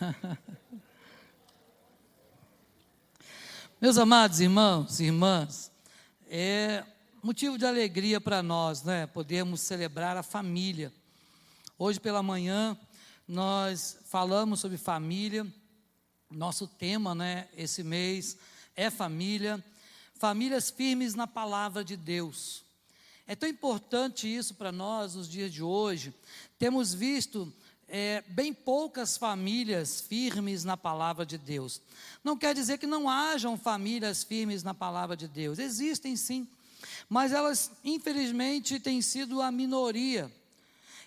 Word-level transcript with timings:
Meus 3.80 3.96
amados 3.98 4.40
irmãos 4.40 4.98
e 5.00 5.04
irmãs, 5.04 5.70
é 6.28 6.84
motivo 7.22 7.56
de 7.58 7.66
alegria 7.66 8.18
para 8.20 8.42
nós, 8.42 8.82
né? 8.82 9.06
Podemos 9.06 9.60
celebrar 9.60 10.16
a 10.16 10.22
família. 10.22 10.90
Hoje 11.78 12.00
pela 12.00 12.22
manhã 12.22 12.74
nós 13.28 13.98
falamos 14.06 14.60
sobre 14.60 14.78
família. 14.78 15.46
Nosso 16.30 16.66
tema, 16.66 17.14
né, 17.14 17.48
esse 17.56 17.82
mês 17.82 18.38
é 18.76 18.88
família, 18.88 19.62
famílias 20.14 20.70
firmes 20.70 21.16
na 21.16 21.26
palavra 21.26 21.84
de 21.84 21.96
Deus. 21.96 22.64
É 23.26 23.34
tão 23.34 23.48
importante 23.48 24.32
isso 24.32 24.54
para 24.54 24.70
nós 24.70 25.16
nos 25.16 25.28
dias 25.28 25.52
de 25.52 25.60
hoje. 25.62 26.14
Temos 26.58 26.94
visto 26.94 27.52
é, 27.90 28.22
bem 28.28 28.54
poucas 28.54 29.16
famílias 29.16 30.00
firmes 30.00 30.62
na 30.62 30.76
palavra 30.76 31.26
de 31.26 31.36
Deus. 31.36 31.82
Não 32.22 32.36
quer 32.36 32.54
dizer 32.54 32.78
que 32.78 32.86
não 32.86 33.10
hajam 33.10 33.58
famílias 33.58 34.22
firmes 34.22 34.62
na 34.62 34.72
palavra 34.72 35.16
de 35.16 35.26
Deus, 35.26 35.58
existem 35.58 36.14
sim, 36.14 36.46
mas 37.08 37.32
elas, 37.32 37.72
infelizmente, 37.84 38.78
têm 38.78 39.02
sido 39.02 39.42
a 39.42 39.50
minoria. 39.50 40.30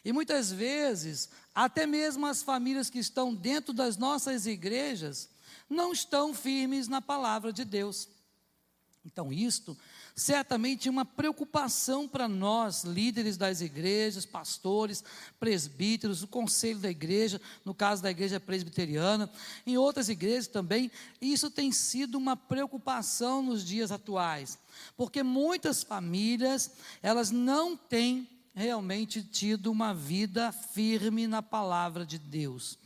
E 0.03 0.11
muitas 0.11 0.51
vezes, 0.51 1.29
até 1.55 1.87
mesmo 1.87 2.25
as 2.25 2.43
famílias 2.43 2.89
que 2.89 2.99
estão 2.99 3.33
dentro 3.33 3.73
das 3.73 3.95
nossas 3.95 4.45
igrejas, 4.45 5.29
não 5.69 5.93
estão 5.93 6.33
firmes 6.33 6.89
na 6.89 7.01
palavra 7.01 7.53
de 7.53 7.63
Deus. 7.63 8.09
Então, 9.05 9.31
isto 9.31 9.77
certamente 10.15 10.89
uma 10.89 11.03
preocupação 11.03 12.07
para 12.07 12.27
nós, 12.27 12.83
líderes 12.83 13.35
das 13.37 13.61
igrejas, 13.61 14.25
pastores, 14.25 15.03
presbíteros, 15.39 16.21
o 16.21 16.27
conselho 16.27 16.79
da 16.79 16.89
igreja, 16.89 17.41
no 17.65 17.73
caso 17.73 18.01
da 18.03 18.11
igreja 18.11 18.39
presbiteriana, 18.39 19.29
em 19.65 19.77
outras 19.77 20.09
igrejas 20.09 20.47
também, 20.47 20.91
isso 21.21 21.49
tem 21.49 21.71
sido 21.71 22.17
uma 22.17 22.35
preocupação 22.35 23.41
nos 23.41 23.65
dias 23.65 23.91
atuais, 23.91 24.57
porque 24.95 25.23
muitas 25.23 25.83
famílias, 25.83 26.71
elas 27.01 27.31
não 27.31 27.75
têm 27.75 28.27
realmente 28.53 29.23
tido 29.23 29.71
uma 29.71 29.93
vida 29.93 30.51
firme 30.51 31.25
na 31.25 31.41
palavra 31.41 32.05
de 32.05 32.19
Deus. 32.19 32.77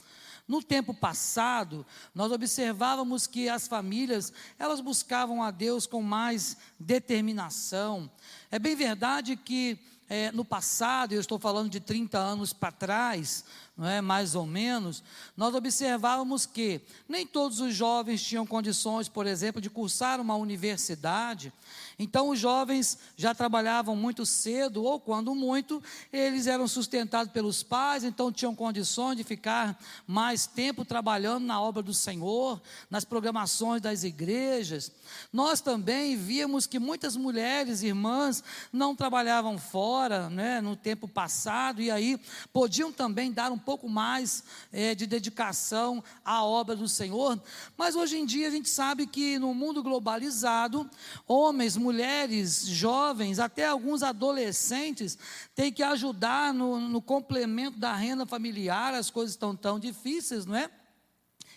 No 0.47 0.63
tempo 0.63 0.93
passado, 0.93 1.85
nós 2.15 2.31
observávamos 2.31 3.27
que 3.27 3.49
as 3.49 3.67
famílias, 3.67 4.31
elas 4.57 4.79
buscavam 4.79 5.43
a 5.43 5.51
Deus 5.51 5.85
com 5.85 6.01
mais 6.01 6.55
determinação. 6.79 8.09
É 8.49 8.57
bem 8.57 8.75
verdade 8.75 9.35
que 9.35 9.77
é, 10.09 10.31
no 10.31 10.45
passado, 10.45 11.11
eu 11.11 11.19
estou 11.19 11.37
falando 11.37 11.69
de 11.69 11.81
30 11.81 12.17
anos 12.17 12.53
para 12.53 12.71
trás, 12.71 13.43
não 13.77 13.87
é, 13.87 14.01
mais 14.01 14.33
ou 14.33 14.45
menos, 14.45 15.03
nós 15.35 15.53
observávamos 15.53 16.45
que 16.45 16.81
nem 17.07 17.27
todos 17.27 17.59
os 17.59 17.75
jovens 17.75 18.23
tinham 18.23 18.45
condições, 18.45 19.07
por 19.07 19.27
exemplo, 19.27 19.61
de 19.61 19.69
cursar 19.69 20.19
uma 20.19 20.35
universidade, 20.35 21.53
então 21.99 22.29
os 22.29 22.39
jovens 22.39 22.97
já 23.15 23.33
trabalhavam 23.33 23.95
muito 23.95 24.25
cedo, 24.25 24.83
ou 24.83 24.99
quando 24.99 25.33
muito, 25.33 25.81
eles 26.13 26.47
eram 26.47 26.67
sustentados 26.67 27.31
pelos 27.31 27.63
pais, 27.63 28.03
então 28.03 28.31
tinham 28.31 28.55
condições 28.55 29.17
de 29.17 29.23
ficar 29.23 29.77
mais 30.05 30.45
tempo 30.45 30.85
trabalhando 30.85 31.45
na 31.45 31.59
obra 31.59 31.81
do 31.81 31.93
Senhor, 31.93 32.61
nas 32.89 33.03
programações 33.03 33.81
das 33.81 34.03
igrejas. 34.03 34.91
Nós 35.33 35.59
também 35.59 36.15
víamos 36.15 36.67
que 36.67 36.79
muitas 36.79 37.15
mulheres, 37.15 37.81
irmãs, 37.81 38.43
não 38.71 38.95
trabalhavam 38.95 39.57
fora, 39.57 40.29
né, 40.29 40.61
no 40.61 40.75
tempo 40.75 41.07
passado, 41.07 41.81
e 41.81 41.89
aí 41.89 42.19
podiam 42.53 42.91
também 42.91 43.31
dar 43.31 43.51
um 43.51 43.57
pouco 43.67 43.89
mais 43.89 44.45
é, 44.71 44.95
de 44.95 45.05
dedicação 45.05 46.01
à 46.23 46.41
obra 46.41 46.73
do 46.73 46.87
Senhor, 46.87 47.37
mas 47.75 47.97
hoje 47.97 48.17
em 48.17 48.25
dia 48.25 48.47
a 48.47 48.51
gente 48.51 48.69
sabe 48.69 49.05
que 49.05 49.37
no 49.37 49.53
mundo 49.53 49.83
globalizado, 49.83 50.89
homens, 51.27 51.75
mulheres, 51.75 52.65
jovens, 52.65 53.39
até 53.39 53.67
alguns 53.67 54.03
adolescentes 54.03 55.17
têm 55.53 55.69
que 55.69 55.83
ajudar 55.83 56.53
no, 56.53 56.79
no 56.79 57.01
complemento 57.01 57.77
da 57.77 57.93
renda 57.93 58.25
familiar, 58.25 58.93
as 58.93 59.09
coisas 59.09 59.33
estão 59.33 59.53
tão 59.53 59.77
difíceis, 59.77 60.45
não 60.45 60.55
é? 60.55 60.71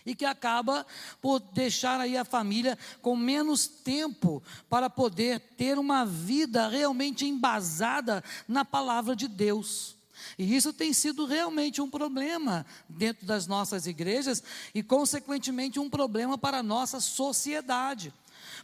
e 0.05 0.13
que 0.13 0.25
acaba 0.25 0.85
por 1.21 1.39
deixar 1.39 2.01
aí 2.01 2.17
a 2.17 2.25
família 2.25 2.77
com 3.01 3.15
menos 3.15 3.67
tempo 3.67 4.43
para 4.67 4.89
poder 4.89 5.39
ter 5.55 5.77
uma 5.77 6.05
vida 6.05 6.67
realmente 6.67 7.25
embasada 7.25 8.21
na 8.49 8.65
palavra 8.65 9.15
de 9.15 9.29
Deus. 9.29 10.00
E 10.37 10.55
isso 10.55 10.73
tem 10.73 10.93
sido 10.93 11.25
realmente 11.25 11.81
um 11.81 11.89
problema 11.89 12.65
dentro 12.87 13.25
das 13.25 13.47
nossas 13.47 13.87
igrejas 13.87 14.43
e, 14.73 14.81
consequentemente, 14.81 15.79
um 15.79 15.89
problema 15.89 16.37
para 16.37 16.59
a 16.59 16.63
nossa 16.63 16.99
sociedade. 16.99 18.13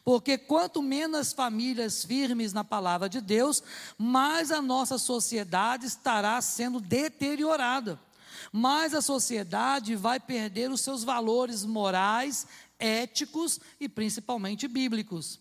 Porque 0.03 0.37
quanto 0.37 0.81
menos 0.81 1.33
famílias 1.33 2.03
firmes 2.03 2.53
na 2.53 2.63
palavra 2.63 3.09
de 3.09 3.21
Deus, 3.21 3.61
mais 3.97 4.51
a 4.51 4.61
nossa 4.61 4.97
sociedade 4.97 5.85
estará 5.85 6.41
sendo 6.41 6.79
deteriorada. 6.79 7.99
Mais 8.51 8.93
a 8.93 9.01
sociedade 9.01 9.95
vai 9.95 10.19
perder 10.19 10.71
os 10.71 10.81
seus 10.81 11.03
valores 11.03 11.65
morais, 11.65 12.47
éticos 12.79 13.59
e 13.79 13.89
principalmente 13.89 14.67
bíblicos. 14.67 15.39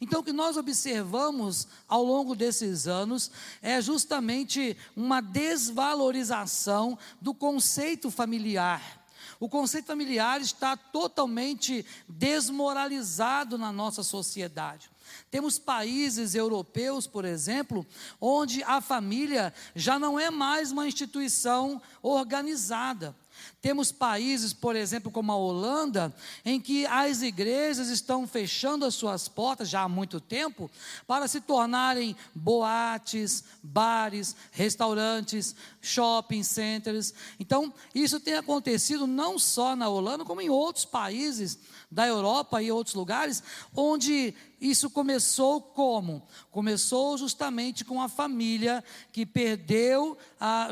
Então, 0.00 0.20
o 0.20 0.24
que 0.24 0.32
nós 0.32 0.56
observamos 0.56 1.68
ao 1.88 2.04
longo 2.04 2.34
desses 2.34 2.86
anos 2.86 3.30
é 3.62 3.80
justamente 3.80 4.76
uma 4.96 5.20
desvalorização 5.20 6.98
do 7.20 7.34
conceito 7.34 8.10
familiar. 8.10 9.04
O 9.40 9.48
conceito 9.48 9.86
familiar 9.86 10.40
está 10.40 10.76
totalmente 10.76 11.84
desmoralizado 12.08 13.58
na 13.58 13.72
nossa 13.72 14.02
sociedade. 14.02 14.90
Temos 15.30 15.58
países 15.58 16.34
europeus, 16.34 17.06
por 17.06 17.24
exemplo, 17.24 17.86
onde 18.20 18.62
a 18.62 18.80
família 18.80 19.52
já 19.74 19.98
não 19.98 20.18
é 20.18 20.30
mais 20.30 20.72
uma 20.72 20.86
instituição 20.86 21.80
organizada. 22.02 23.14
Temos 23.60 23.90
países, 23.90 24.52
por 24.52 24.76
exemplo, 24.76 25.10
como 25.10 25.32
a 25.32 25.36
Holanda, 25.36 26.14
em 26.44 26.60
que 26.60 26.86
as 26.86 27.22
igrejas 27.22 27.88
estão 27.88 28.26
fechando 28.26 28.84
as 28.84 28.94
suas 28.94 29.28
portas 29.28 29.68
já 29.68 29.82
há 29.82 29.88
muito 29.88 30.20
tempo 30.20 30.70
para 31.06 31.26
se 31.26 31.40
tornarem 31.40 32.16
boates, 32.34 33.44
bares, 33.62 34.36
restaurantes, 34.52 35.54
shopping 35.80 36.42
centers. 36.42 37.14
Então, 37.40 37.72
isso 37.94 38.20
tem 38.20 38.34
acontecido 38.34 39.06
não 39.06 39.38
só 39.38 39.74
na 39.74 39.88
Holanda, 39.88 40.24
como 40.24 40.40
em 40.40 40.50
outros 40.50 40.84
países 40.84 41.58
da 41.94 42.06
Europa 42.06 42.60
e 42.60 42.72
outros 42.72 42.96
lugares, 42.96 43.42
onde 43.74 44.34
isso 44.60 44.90
começou 44.90 45.60
como? 45.60 46.26
Começou 46.50 47.16
justamente 47.16 47.84
com 47.84 48.02
a 48.02 48.08
família 48.08 48.82
que 49.12 49.24
perdeu 49.24 50.18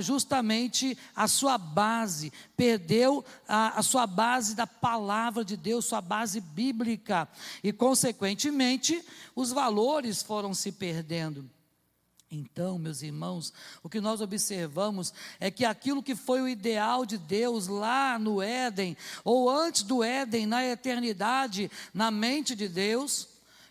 justamente 0.01 0.99
a 1.15 1.29
sua 1.29 1.57
base, 1.57 2.33
perdeu 2.57 3.25
a, 3.47 3.79
a 3.79 3.83
sua 3.83 4.07
base 4.07 4.57
da 4.57 4.67
palavra 4.67 5.45
de 5.45 5.57
Deus, 5.57 5.85
sua 5.85 6.01
base 6.01 6.41
bíblica, 6.41 7.29
e 7.63 7.73
consequentemente 7.73 9.03
os 9.37 9.53
valores 9.53 10.23
foram 10.23 10.53
se 10.53 10.73
perdendo. 10.73 11.49
Então, 12.35 12.79
meus 12.79 13.03
irmãos, 13.03 13.53
o 13.83 13.91
que 13.91 14.01
nós 14.01 14.23
observamos 14.23 15.13
é 15.39 15.51
que 15.51 15.67
aquilo 15.67 16.03
que 16.03 16.17
foi 16.17 16.41
o 16.41 16.49
ideal 16.49 17.05
de 17.05 17.19
Deus 17.19 17.67
lá 17.67 18.19
no 18.19 18.41
Éden, 18.41 18.97
ou 19.23 19.51
antes 19.51 19.83
do 19.83 20.03
Éden, 20.03 20.47
na 20.47 20.65
eternidade, 20.65 21.71
na 21.93 22.11
mente 22.11 22.57
de 22.57 22.69
Deus, 22.69 23.29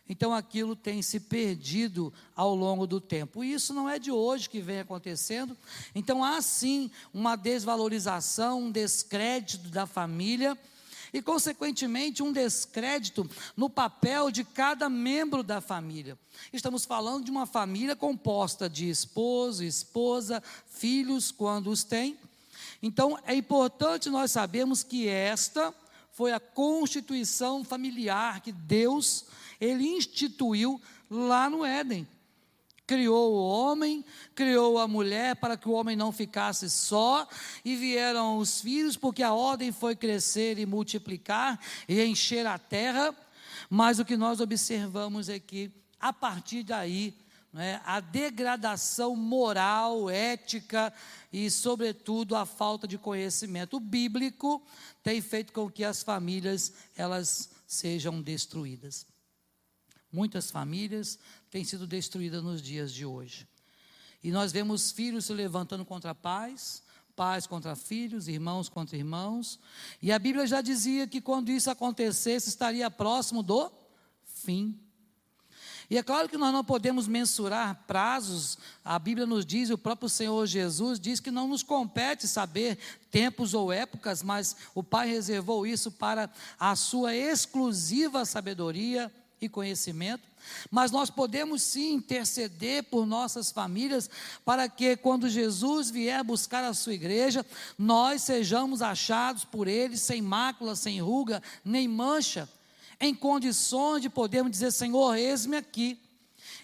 então 0.08 0.32
aquilo 0.32 0.76
tem 0.76 1.02
se 1.02 1.22
perdido 1.22 2.14
ao 2.36 2.54
longo 2.54 2.86
do 2.86 3.02
tempo. 3.02 3.44
E 3.44 3.52
isso 3.52 3.74
não 3.74 3.90
é 3.90 3.98
de 3.98 4.12
hoje 4.12 4.48
que 4.48 4.62
vem 4.62 4.82
acontecendo. 4.82 5.58
Então 5.96 6.24
há 6.24 6.40
sim 6.40 6.92
uma 7.12 7.36
desvalorização, 7.36 8.64
um 8.64 8.72
descrédito 8.72 9.70
da 9.70 9.88
família 9.88 10.56
e, 11.14 11.22
consequentemente, 11.22 12.24
um 12.24 12.32
descrédito 12.32 13.30
no 13.56 13.70
papel 13.70 14.32
de 14.32 14.44
cada 14.44 14.90
membro 14.90 15.44
da 15.44 15.60
família. 15.60 16.18
Estamos 16.54 16.86
falando 16.86 17.26
de 17.26 17.32
uma 17.32 17.46
família 17.46 17.96
composta 17.96 18.70
de 18.70 18.90
esposo, 18.90 19.64
esposa, 19.64 20.42
filhos, 20.68 21.32
quando 21.32 21.70
os 21.70 21.84
tem. 21.84 22.18
Então, 22.82 23.18
é 23.26 23.36
importante 23.36 24.10
nós 24.10 24.32
sabermos 24.32 24.84
que 24.84 25.08
esta 25.08 25.74
foi 26.12 26.32
a 26.32 26.40
constituição 26.40 27.64
familiar 27.64 28.42
que 28.42 28.52
Deus 28.52 29.26
ele 29.60 29.88
instituiu 29.88 30.82
lá 31.10 31.50
no 31.50 31.64
Éden 31.64 32.08
criou 32.92 33.32
o 33.32 33.48
homem, 33.48 34.04
criou 34.36 34.78
a 34.78 34.86
mulher 34.86 35.38
para 35.38 35.56
que 35.56 35.70
o 35.70 35.72
homem 35.72 35.96
não 35.96 36.12
ficasse 36.12 36.70
só, 36.70 37.26
e 37.64 37.74
vieram 37.74 38.38
os 38.38 38.60
filhos, 38.60 38.98
porque 38.98 39.24
a 39.24 39.34
ordem 39.34 39.72
foi 39.72 39.96
crescer 39.96 40.60
e 40.60 40.66
multiplicar 40.66 41.58
e 41.88 42.04
encher 42.04 42.46
a 42.46 42.60
terra. 42.60 43.16
Mas 43.70 43.98
o 43.98 44.04
que 44.04 44.18
nós 44.18 44.42
observamos 44.42 45.30
é 45.30 45.40
que, 45.40 45.72
a 46.02 46.12
partir 46.12 46.64
daí, 46.64 47.16
né, 47.54 47.80
a 47.86 48.02
degradação 48.02 49.16
moral, 49.16 50.10
ética 50.10 50.92
e, 51.32 51.50
sobretudo, 51.50 52.36
a 52.36 52.46
falta 52.46 52.86
de 52.86 52.98
conhecimento 52.98 53.80
bíblico 53.80 54.62
tem 55.02 55.22
feito 55.22 55.54
com 55.54 55.72
que 55.72 55.86
as 55.86 56.04
famílias 56.04 56.74
elas 56.98 57.52
sejam 57.66 58.22
destruídas. 58.22 59.11
Muitas 60.12 60.52
famílias 60.52 61.18
têm 61.50 61.64
sido 61.64 61.88
destruídas 61.88 62.44
nos 62.44 62.62
dias 62.62 62.94
de 62.94 63.06
hoje. 63.06 63.48
E 64.24 64.32
nós 64.32 64.52
vemos 64.52 64.92
filhos 64.92 65.26
se 65.26 65.34
levantando 65.34 65.86
contra 65.86 66.14
pais, 66.14 66.84
pais 67.16 67.48
contra 67.48 67.76
filhos, 67.76 68.28
irmãos 68.28 68.70
contra 68.70 68.98
irmãos. 68.98 69.60
E 70.02 70.12
a 70.12 70.20
Bíblia 70.20 70.46
já 70.46 70.62
dizia 70.62 71.08
que 71.08 71.22
quando 71.22 71.50
isso 71.50 71.70
acontecesse, 71.70 72.50
estaria 72.50 72.90
próximo 72.92 73.42
do 73.42 73.72
fim. 74.26 74.78
E 75.90 75.98
é 75.98 76.04
claro 76.04 76.30
que 76.30 76.38
nós 76.38 76.54
não 76.54 76.64
podemos 76.64 77.06
mensurar 77.06 77.84
prazos, 77.86 78.58
a 78.84 78.98
Bíblia 78.98 79.28
nos 79.28 79.46
diz, 79.46 79.70
o 79.70 79.78
próprio 79.78 80.08
Senhor 80.08 80.46
Jesus 80.48 80.98
diz 80.98 81.20
que 81.20 81.30
não 81.30 81.50
nos 81.50 81.64
compete 81.64 82.30
saber 82.30 82.78
tempos 83.12 83.54
ou 83.54 83.74
épocas, 83.74 84.24
mas 84.24 84.56
o 84.74 84.82
Pai 84.82 85.10
reservou 85.10 85.68
isso 85.68 85.92
para 85.92 86.30
a 86.58 86.78
sua 86.78 87.14
exclusiva 87.14 88.24
sabedoria 88.24 89.12
e 89.42 89.50
conhecimento. 89.50 90.30
Mas 90.70 90.92
nós 90.92 91.10
podemos 91.10 91.62
sim 91.62 91.94
interceder 91.94 92.84
por 92.84 93.06
nossas 93.06 93.52
famílias, 93.52 94.10
para 94.46 94.70
que 94.70 94.96
quando 94.96 95.28
Jesus 95.28 95.90
vier 95.90 96.24
buscar 96.24 96.64
a 96.64 96.74
sua 96.74 96.94
igreja, 96.94 97.46
nós 97.78 98.22
sejamos 98.22 98.82
achados 98.82 99.44
por 99.44 99.68
Ele 99.68 99.98
sem 99.98 100.22
mácula, 100.22 100.76
sem 100.76 101.02
ruga, 101.02 101.42
nem 101.66 101.88
mancha, 101.88 102.48
em 103.00 103.14
condições 103.16 104.02
de 104.02 104.10
podermos 104.10 104.52
dizer: 104.52 104.72
Senhor, 104.72 105.16
eis-me 105.16 105.58
aqui. 105.58 106.00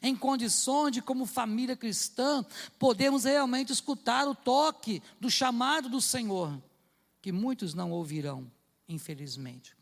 Em 0.01 0.15
condições 0.15 0.91
de, 0.91 1.01
como 1.01 1.25
família 1.25 1.75
cristã, 1.75 2.45
podemos 2.77 3.23
realmente 3.23 3.73
escutar 3.73 4.27
o 4.27 4.35
toque 4.35 5.01
do 5.19 5.29
chamado 5.29 5.89
do 5.89 5.99
Senhor, 5.99 6.55
que 7.19 7.31
muitos 7.31 7.73
não 7.73 7.91
ouvirão, 7.91 8.45
infelizmente. 8.87 9.76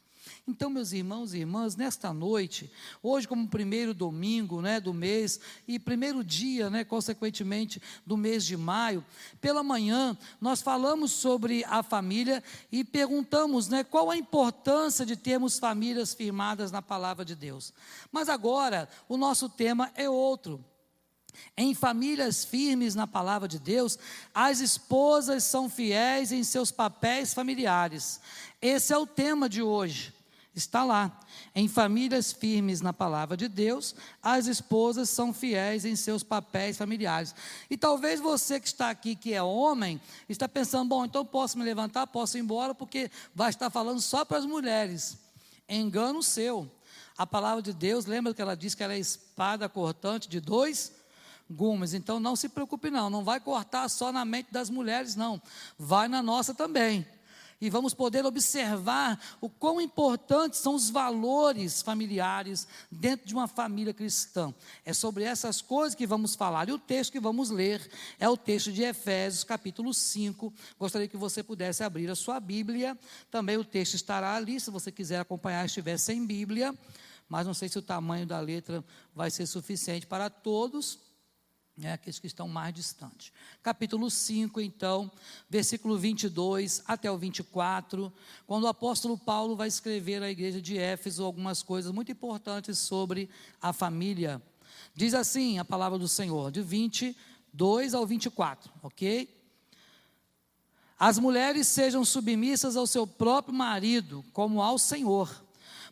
Então, 0.48 0.70
meus 0.70 0.92
irmãos 0.92 1.34
e 1.34 1.40
irmãs, 1.40 1.76
nesta 1.76 2.14
noite, 2.14 2.72
hoje 3.02 3.28
como 3.28 3.48
primeiro 3.48 3.94
domingo 3.94 4.62
né, 4.62 4.80
do 4.80 4.94
mês 4.94 5.40
e 5.68 5.80
primeiro 5.80 6.24
dia, 6.24 6.70
né, 6.70 6.84
consequentemente, 6.84 7.82
do 8.06 8.16
mês 8.16 8.46
de 8.46 8.56
maio, 8.56 9.04
pela 9.42 9.64
manhã, 9.64 10.18
nós 10.40 10.62
falamos 10.62 11.12
sobre 11.12 11.64
a 11.66 11.82
família 11.82 12.44
e 12.72 12.84
perguntamos 12.84 13.68
né, 13.68 13.84
qual 13.84 14.12
a 14.12 14.18
importância 14.18 15.06
de 15.06 15.16
termos 15.16 15.58
famílias 15.58 16.14
firmadas 16.14 16.72
na 16.72 16.82
palavra 16.82 17.26
de 17.26 17.36
Deus. 17.36 17.74
Mas 18.12 18.30
agora, 18.30 18.88
o 19.10 19.18
nosso 19.18 19.50
tema 19.50 19.92
é 19.96 20.10
outro. 20.10 20.64
Em 21.58 21.74
famílias 21.74 22.46
firmes 22.46 22.96
na 22.96 23.08
palavra 23.08 23.48
de 23.48 23.60
Deus, 23.60 23.98
as 24.34 24.60
esposas 24.60 25.44
são 25.44 25.70
fiéis 25.70 26.32
em 26.32 26.44
seus 26.44 26.72
papéis 26.72 27.34
familiares. 27.34 28.22
Esse 28.62 28.94
é 28.94 28.98
o 28.98 29.08
tema 29.08 29.50
de 29.50 29.62
hoje. 29.62 30.15
Está 30.56 30.86
lá. 30.86 31.20
Em 31.54 31.68
famílias 31.68 32.32
firmes 32.32 32.80
na 32.80 32.94
palavra 32.94 33.36
de 33.36 33.50
Deus, 33.50 33.94
as 34.24 34.48
esposas 34.48 35.10
são 35.10 35.34
fiéis 35.34 35.84
em 35.84 35.98
seus 35.98 36.24
papéis 36.24 36.78
familiares. 36.78 37.36
E 37.70 37.76
talvez 37.76 38.22
você 38.22 38.58
que 38.58 38.68
está 38.68 38.90
aqui, 38.90 39.18
que 39.18 39.34
é 39.34 39.44
homem, 39.44 40.00
está 40.30 40.48
pensando: 40.48 40.88
bom, 40.88 41.04
então 41.04 41.26
posso 41.26 41.58
me 41.58 41.66
levantar, 41.66 42.08
posso 42.08 42.38
ir 42.38 42.42
embora, 42.42 42.74
porque 42.74 43.12
vai 43.34 43.50
estar 43.50 43.70
falando 43.70 44.00
só 44.00 44.24
para 44.24 44.38
as 44.38 44.46
mulheres. 44.46 45.18
Engano 45.68 46.24
seu. 46.24 46.72
A 47.18 47.28
palavra 47.28 47.62
de 47.62 47.74
Deus, 47.74 48.06
lembra 48.06 48.34
que 48.34 48.42
ela 48.42 48.56
diz 48.56 48.74
que 48.74 48.84
ela 48.84 48.94
é 48.94 49.00
espada 49.00 49.68
cortante 49.68 50.30
de 50.30 50.40
dois 50.40 50.94
gumes. 51.50 51.94
Então 51.94 52.18
não 52.18 52.36
se 52.36 52.48
preocupe, 52.48 52.90
não. 52.90 53.10
Não 53.10 53.26
vai 53.26 53.42
cortar 53.42 53.90
só 53.90 54.10
na 54.10 54.24
mente 54.24 54.54
das 54.54 54.70
mulheres, 54.70 55.18
não. 55.18 55.42
Vai 55.78 56.08
na 56.08 56.24
nossa 56.24 56.54
também 56.54 57.06
e 57.66 57.70
vamos 57.70 57.94
poder 57.96 58.26
observar 58.26 59.20
o 59.42 59.50
quão 59.50 59.82
importantes 59.82 60.60
são 60.60 60.76
os 60.76 60.90
valores 60.90 61.82
familiares 61.82 62.68
dentro 62.92 63.26
de 63.26 63.34
uma 63.34 63.48
família 63.48 63.94
cristã. 63.94 64.54
É 64.86 64.94
sobre 64.94 65.24
essas 65.24 65.62
coisas 65.62 65.96
que 65.96 66.06
vamos 66.06 66.36
falar. 66.36 66.70
E 66.70 66.72
o 66.72 66.78
texto 66.78 67.12
que 67.12 67.20
vamos 67.20 67.50
ler 67.50 67.90
é 68.20 68.30
o 68.30 68.38
texto 68.38 68.72
de 68.72 68.84
Efésios, 68.84 69.44
capítulo 69.44 69.94
5. 69.94 70.54
Gostaria 70.78 71.08
que 71.08 71.18
você 71.18 71.42
pudesse 71.42 71.84
abrir 71.84 72.10
a 72.10 72.16
sua 72.16 72.40
Bíblia. 72.40 72.98
Também 73.32 73.58
o 73.58 73.64
texto 73.64 73.96
estará 73.96 74.36
ali, 74.36 74.60
se 74.60 74.70
você 74.70 74.92
quiser 74.92 75.20
acompanhar, 75.20 75.66
estiver 75.66 75.98
sem 75.98 76.24
Bíblia. 76.24 76.72
Mas 77.28 77.48
não 77.48 77.54
sei 77.56 77.68
se 77.68 77.80
o 77.80 77.82
tamanho 77.82 78.28
da 78.28 78.40
letra 78.40 78.86
vai 79.14 79.32
ser 79.32 79.48
suficiente 79.48 80.06
para 80.06 80.30
todos 80.30 81.00
né, 81.78 81.94
aqueles 81.94 82.20
que 82.20 82.28
estão 82.28 82.48
mais 82.48 82.74
distantes. 82.74 83.32
Capítulo 83.62 84.10
5, 84.10 84.62
então, 84.62 85.12
versículo 85.50 85.98
22 85.98 86.82
até 86.86 87.12
o 87.12 87.18
24, 87.18 88.12
quando 88.48 88.64
o 88.64 88.68
apóstolo 88.68 89.18
Paulo 89.18 89.56
vai 89.56 89.68
escrever 89.68 90.24
à 90.24 90.30
igreja 90.30 90.62
de 90.62 90.78
Éfeso 90.78 91.24
algumas 91.24 91.62
coisas 91.62 91.92
muito 91.92 92.12
importantes 92.12 92.78
sobre 92.80 93.30
a 93.62 93.74
família. 93.74 94.42
Diz 94.94 95.14
assim 95.14 95.60
a 95.60 95.66
palavra 95.66 96.00
do 96.00 96.08
Senhor, 96.08 96.52
de 96.52 96.62
22 96.62 97.94
ao 97.94 98.06
24, 98.06 98.72
ok? 98.82 99.36
As 100.98 101.20
mulheres 101.20 101.68
sejam 101.68 102.06
submissas 102.06 102.78
ao 102.78 102.88
seu 102.88 103.06
próprio 103.06 103.54
marido, 103.54 104.24
como 104.32 104.62
ao 104.62 104.80
Senhor, 104.80 105.45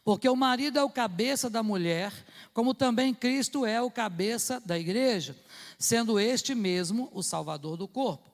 porque 0.04 0.28
o 0.28 0.36
marido 0.36 0.78
é 0.78 0.84
o 0.84 0.90
cabeça 0.90 1.50
da 1.50 1.64
mulher, 1.64 2.14
como 2.54 2.74
também 2.74 3.14
Cristo 3.14 3.66
é 3.66 3.82
o 3.82 3.92
cabeça 3.92 4.62
da 4.66 4.78
igreja 4.78 5.36
sendo 5.84 6.18
este 6.18 6.56
mesmo 6.56 7.10
o 7.14 7.22
Salvador 7.22 7.76
do 7.76 7.90
corpo. 7.90 8.32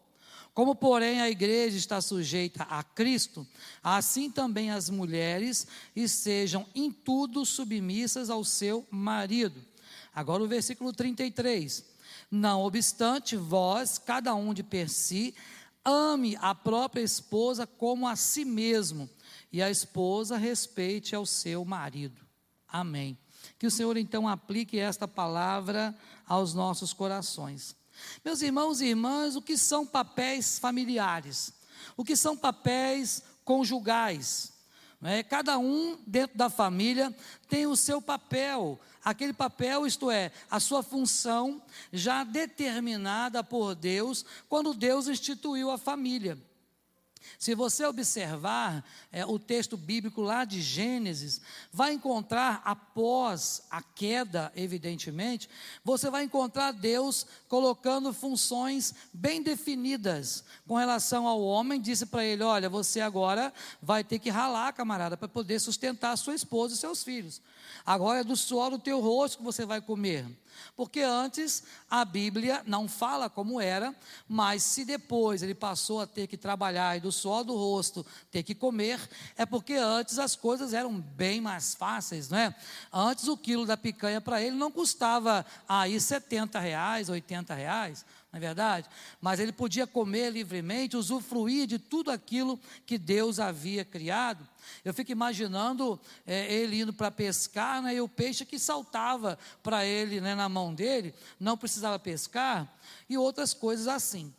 Como, 0.54 0.76
porém, 0.76 1.20
a 1.20 1.30
igreja 1.30 1.78
está 1.78 2.00
sujeita 2.00 2.64
a 2.64 2.84
Cristo, 2.84 3.48
assim 3.84 4.30
também 4.30 4.70
as 4.70 4.88
mulheres 4.88 5.66
estejam 5.96 6.68
em 6.76 6.92
tudo 6.92 7.44
submissas 7.46 8.30
ao 8.30 8.44
seu 8.44 8.86
marido. 8.92 9.66
Agora 10.14 10.44
o 10.44 10.48
versículo 10.48 10.94
33. 10.94 11.84
Não 12.30 12.62
obstante, 12.62 13.36
vós, 13.36 13.98
cada 13.98 14.36
um 14.36 14.54
de 14.54 14.62
per 14.62 14.90
si, 14.90 15.34
ame 15.84 16.38
a 16.40 16.54
própria 16.54 17.02
esposa 17.02 17.66
como 17.66 18.08
a 18.08 18.16
si 18.16 18.46
mesmo, 18.46 19.10
e 19.52 19.62
a 19.62 19.70
esposa 19.70 20.38
respeite 20.38 21.16
ao 21.16 21.26
seu 21.26 21.66
marido. 21.66 22.22
Amém. 22.68 23.18
Que 23.58 23.68
o 23.68 23.72
Senhor 23.72 23.98
então 23.98 24.28
aplique 24.28 24.78
esta 24.78 25.08
palavra 25.08 25.96
aos 26.28 26.54
nossos 26.54 26.94
corações. 26.94 27.76
Meus 28.24 28.42
irmãos 28.42 28.82
e 28.82 28.88
irmãs, 28.88 29.36
o 29.36 29.42
que 29.42 29.58
são 29.58 29.86
papéis 29.86 30.60
familiares? 30.60 31.54
O 31.98 32.04
que 32.04 32.16
são 32.16 32.38
papéis 32.38 33.24
conjugais? 33.44 34.54
É, 35.02 35.24
cada 35.24 35.58
um 35.58 35.98
dentro 36.06 36.38
da 36.38 36.50
família 36.50 37.16
tem 37.48 37.66
o 37.66 37.76
seu 37.76 38.02
papel, 38.02 38.78
aquele 39.04 39.32
papel, 39.32 39.88
isto 39.88 40.12
é, 40.12 40.30
a 40.52 40.60
sua 40.60 40.84
função 40.84 41.62
já 41.92 42.26
determinada 42.26 43.42
por 43.42 43.76
Deus 43.76 44.26
quando 44.50 44.74
Deus 44.74 45.08
instituiu 45.08 45.72
a 45.72 45.78
família. 45.78 46.38
Se 47.38 47.56
você 47.56 47.86
observar 47.86 48.84
é, 49.12 49.26
o 49.26 49.38
texto 49.40 49.78
bíblico 49.78 50.22
lá 50.22 50.46
de 50.46 50.62
Gênesis, 50.62 51.42
vai 51.72 51.94
encontrar, 51.94 52.62
após 52.66 53.64
a 53.70 53.82
queda, 53.82 54.52
evidentemente, 54.56 55.50
você 55.84 56.10
vai 56.10 56.24
encontrar 56.24 56.72
Deus 56.72 57.26
colocando 57.48 58.14
funções 58.14 58.94
bem 59.14 59.42
definidas 59.42 60.44
com 60.68 60.76
relação 60.76 61.28
ao 61.28 61.42
homem. 61.42 61.82
Disse 61.82 62.06
para 62.06 62.26
ele: 62.26 62.44
Olha, 62.44 62.70
você 62.70 63.02
agora 63.02 63.54
vai 63.82 64.04
ter 64.04 64.20
que 64.20 64.30
ralar, 64.30 64.74
camarada, 64.74 65.16
para 65.16 65.28
poder 65.28 65.60
sustentar 65.60 66.18
sua 66.18 66.36
esposa 66.36 66.74
e 66.74 66.78
seus 66.78 67.04
filhos. 67.04 67.42
Agora 67.86 68.20
é 68.20 68.24
do 68.24 68.36
suor 68.36 68.72
do 68.72 68.80
teu 68.80 69.00
rosto 69.00 69.38
que 69.38 69.44
você 69.44 69.66
vai 69.66 69.82
comer. 69.82 70.26
Porque 70.76 71.02
antes 71.02 71.64
a 71.90 72.04
Bíblia 72.04 72.64
não 72.66 72.88
fala 72.88 73.30
como 73.30 73.60
era, 73.60 73.96
mas 74.28 74.64
se 74.64 74.86
depois 74.86 75.42
ele 75.44 75.56
passou 75.56 76.02
a 76.02 76.08
ter 76.08 76.28
que 76.28 76.38
trabalhar 76.38 76.98
e 76.98 77.00
do 77.00 77.12
suor 77.12 77.44
do 77.44 77.56
rosto 77.56 78.06
ter 78.32 78.44
que 78.44 78.56
comer, 78.56 79.00
é 79.36 79.46
porque 79.46 79.74
antes 79.74 80.20
as 80.20 80.36
coisas 80.36 80.74
eram 80.74 81.00
bem 81.00 81.42
mais 81.42 81.74
fáceis, 81.76 82.30
não 82.30 82.38
é? 82.38 82.56
Antes 82.92 83.28
o 83.28 83.38
quilo 83.38 83.66
da 83.66 83.78
picanha 83.78 84.22
para 84.22 84.42
ele 84.42 84.56
não 84.56 84.72
custava 84.72 85.46
aí 85.68 86.00
70 86.00 86.60
reais, 86.60 87.10
80 87.10 87.54
reais 87.54 88.06
não 88.32 88.38
é 88.38 88.40
verdade? 88.40 88.88
Mas 89.20 89.40
ele 89.40 89.52
podia 89.52 89.88
comer 89.88 90.30
livremente, 90.30 90.96
usufruir 90.96 91.66
de 91.66 91.80
tudo 91.80 92.12
aquilo 92.12 92.60
que 92.86 92.98
Deus 92.98 93.40
havia 93.40 93.84
criado. 93.84 94.48
Eu 94.86 94.94
fico 94.94 95.12
imaginando 95.12 96.00
é, 96.28 96.54
ele 96.54 96.80
indo 96.80 96.94
para 96.94 97.10
pescar, 97.10 97.82
né, 97.82 97.96
e 97.96 98.02
o 98.02 98.08
peixe 98.08 98.46
que 98.46 98.60
saltava 98.60 99.38
para 99.64 99.84
ele 99.84 100.22
né, 100.22 100.36
na 100.36 100.48
mão 100.48 100.76
dele, 100.76 101.14
não 101.40 101.58
precisava 101.58 101.98
pescar, 101.98 102.72
e 103.10 103.18
outras 103.18 103.54
coisas 103.54 103.88
assim. 103.88 104.32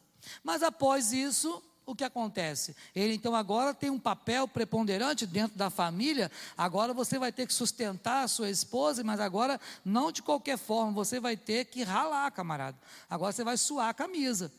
Mas 0.44 0.62
após 0.62 1.12
isso, 1.12 1.62
o 1.92 1.96
que 1.96 2.04
acontece? 2.04 2.74
Ele 2.94 3.14
então 3.14 3.34
agora 3.34 3.74
tem 3.74 3.90
um 3.90 3.98
papel 3.98 4.46
preponderante 4.46 5.26
dentro 5.26 5.56
da 5.56 5.70
família. 5.70 6.30
Agora 6.56 6.92
você 6.92 7.18
vai 7.18 7.32
ter 7.32 7.46
que 7.46 7.54
sustentar 7.54 8.24
a 8.24 8.28
sua 8.28 8.50
esposa, 8.50 9.02
mas 9.04 9.20
agora 9.20 9.60
não 9.84 10.12
de 10.12 10.22
qualquer 10.22 10.58
forma, 10.58 10.92
você 10.92 11.20
vai 11.20 11.36
ter 11.36 11.66
que 11.66 11.82
ralar, 11.82 12.30
camarada. 12.30 12.76
Agora 13.08 13.32
você 13.32 13.44
vai 13.44 13.56
suar 13.56 13.88
a 13.88 13.94
camisa. 13.94 14.52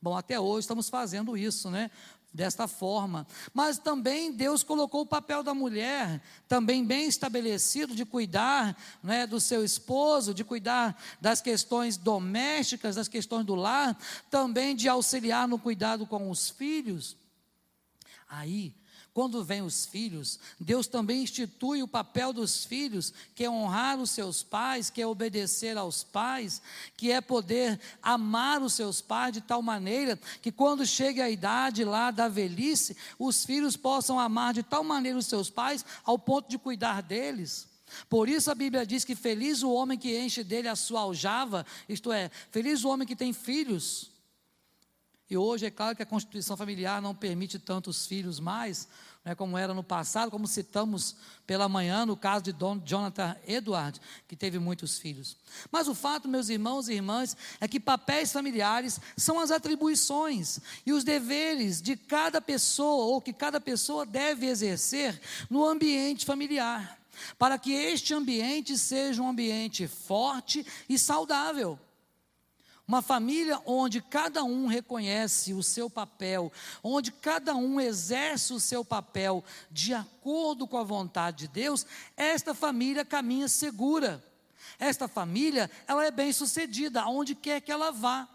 Bom, 0.00 0.16
até 0.16 0.38
hoje 0.38 0.60
estamos 0.60 0.88
fazendo 0.90 1.36
isso, 1.36 1.70
né? 1.70 1.90
Desta 2.34 2.66
forma. 2.66 3.24
Mas 3.54 3.78
também 3.78 4.32
Deus 4.32 4.64
colocou 4.64 5.02
o 5.02 5.06
papel 5.06 5.44
da 5.44 5.54
mulher, 5.54 6.20
também 6.48 6.84
bem 6.84 7.06
estabelecido, 7.06 7.94
de 7.94 8.04
cuidar 8.04 8.76
né, 9.00 9.24
do 9.24 9.40
seu 9.40 9.64
esposo, 9.64 10.34
de 10.34 10.42
cuidar 10.42 11.00
das 11.20 11.40
questões 11.40 11.96
domésticas, 11.96 12.96
das 12.96 13.06
questões 13.06 13.46
do 13.46 13.54
lar, 13.54 13.96
também 14.28 14.74
de 14.74 14.88
auxiliar 14.88 15.46
no 15.46 15.58
cuidado 15.58 16.04
com 16.06 16.28
os 16.28 16.50
filhos. 16.50 17.16
Aí, 18.28 18.74
quando 19.14 19.44
vem 19.44 19.62
os 19.62 19.86
filhos, 19.86 20.40
Deus 20.58 20.88
também 20.88 21.22
institui 21.22 21.84
o 21.84 21.88
papel 21.88 22.32
dos 22.32 22.64
filhos, 22.64 23.14
que 23.32 23.44
é 23.44 23.48
honrar 23.48 23.96
os 24.00 24.10
seus 24.10 24.42
pais, 24.42 24.90
que 24.90 25.00
é 25.00 25.06
obedecer 25.06 25.78
aos 25.78 26.02
pais, 26.02 26.60
que 26.96 27.12
é 27.12 27.20
poder 27.20 27.80
amar 28.02 28.60
os 28.60 28.74
seus 28.74 29.00
pais 29.00 29.32
de 29.32 29.40
tal 29.40 29.62
maneira 29.62 30.18
que 30.42 30.50
quando 30.50 30.84
chegue 30.84 31.20
a 31.20 31.30
idade 31.30 31.84
lá 31.84 32.10
da 32.10 32.26
velhice, 32.26 32.96
os 33.16 33.44
filhos 33.44 33.76
possam 33.76 34.18
amar 34.18 34.52
de 34.52 34.64
tal 34.64 34.82
maneira 34.82 35.16
os 35.16 35.26
seus 35.26 35.48
pais 35.48 35.84
ao 36.04 36.18
ponto 36.18 36.50
de 36.50 36.58
cuidar 36.58 37.00
deles. 37.00 37.68
Por 38.10 38.28
isso 38.28 38.50
a 38.50 38.54
Bíblia 38.54 38.84
diz 38.84 39.04
que 39.04 39.14
feliz 39.14 39.62
o 39.62 39.70
homem 39.70 39.96
que 39.96 40.18
enche 40.18 40.42
dele 40.42 40.66
a 40.66 40.74
sua 40.74 41.02
aljava, 41.02 41.64
isto 41.88 42.10
é, 42.10 42.32
feliz 42.50 42.82
o 42.82 42.88
homem 42.88 43.06
que 43.06 43.14
tem 43.14 43.32
filhos. 43.32 44.10
E 45.30 45.36
hoje 45.38 45.64
é 45.64 45.70
claro 45.70 45.96
que 45.96 46.02
a 46.02 46.06
constituição 46.06 46.56
familiar 46.56 47.00
não 47.00 47.14
permite 47.14 47.58
tantos 47.58 48.06
filhos 48.06 48.38
mais, 48.38 48.86
né, 49.24 49.34
como 49.34 49.56
era 49.56 49.72
no 49.72 49.82
passado, 49.82 50.30
como 50.30 50.46
citamos 50.46 51.16
pela 51.46 51.66
manhã 51.66 52.04
no 52.04 52.14
caso 52.14 52.44
de 52.44 52.52
Don 52.52 52.78
Jonathan 52.84 53.34
Edward, 53.46 53.98
que 54.28 54.36
teve 54.36 54.58
muitos 54.58 54.98
filhos. 54.98 55.38
Mas 55.72 55.88
o 55.88 55.94
fato, 55.94 56.28
meus 56.28 56.50
irmãos 56.50 56.88
e 56.88 56.92
irmãs, 56.92 57.34
é 57.58 57.66
que 57.66 57.80
papéis 57.80 58.32
familiares 58.32 59.00
são 59.16 59.40
as 59.40 59.50
atribuições 59.50 60.60
e 60.84 60.92
os 60.92 61.04
deveres 61.04 61.80
de 61.80 61.96
cada 61.96 62.38
pessoa 62.38 63.06
ou 63.06 63.20
que 63.20 63.32
cada 63.32 63.58
pessoa 63.58 64.04
deve 64.04 64.46
exercer 64.46 65.18
no 65.48 65.64
ambiente 65.64 66.26
familiar, 66.26 67.00
para 67.38 67.58
que 67.58 67.72
este 67.72 68.12
ambiente 68.12 68.76
seja 68.76 69.22
um 69.22 69.28
ambiente 69.28 69.88
forte 69.88 70.66
e 70.86 70.98
saudável. 70.98 71.78
Uma 72.86 73.00
família 73.00 73.60
onde 73.64 74.02
cada 74.02 74.44
um 74.44 74.66
reconhece 74.66 75.54
o 75.54 75.62
seu 75.62 75.88
papel, 75.88 76.52
onde 76.82 77.10
cada 77.10 77.54
um 77.54 77.80
exerce 77.80 78.52
o 78.52 78.60
seu 78.60 78.84
papel 78.84 79.42
de 79.70 79.94
acordo 79.94 80.66
com 80.66 80.76
a 80.76 80.84
vontade 80.84 81.46
de 81.46 81.48
Deus, 81.48 81.86
esta 82.14 82.52
família 82.52 83.04
caminha 83.04 83.48
segura. 83.48 84.22
Esta 84.78 85.08
família, 85.08 85.70
ela 85.86 86.04
é 86.04 86.10
bem-sucedida 86.10 87.02
aonde 87.02 87.34
quer 87.34 87.60
que 87.60 87.72
ela 87.72 87.90
vá. 87.90 88.28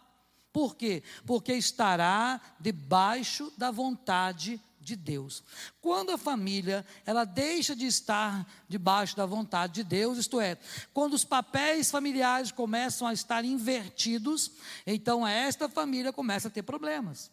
Por 0.52 0.76
quê? 0.76 1.04
Porque 1.26 1.54
estará 1.54 2.42
debaixo 2.60 3.52
da 3.58 3.72
vontade 3.72 4.60
de 4.80 4.96
Deus. 4.96 5.44
Quando 5.82 6.12
a 6.12 6.18
família 6.18 6.86
ela 7.06 7.24
deixa 7.24 7.76
de 7.76 7.86
estar 7.86 8.48
debaixo 8.68 9.16
da 9.16 9.26
vontade 9.26 9.74
de 9.74 9.84
Deus, 9.84 10.18
isto 10.18 10.42
é, 10.42 10.58
quando 10.94 11.14
os 11.14 11.24
papéis 11.24 11.92
familiares 11.92 12.52
começam 12.52 13.08
a 13.08 13.14
estar 13.14 13.46
invertidos, 13.46 14.52
então 14.88 15.28
esta 15.28 15.70
família 15.70 16.12
começa 16.12 16.48
a 16.48 16.52
ter 16.52 16.64
problemas. 16.64 17.32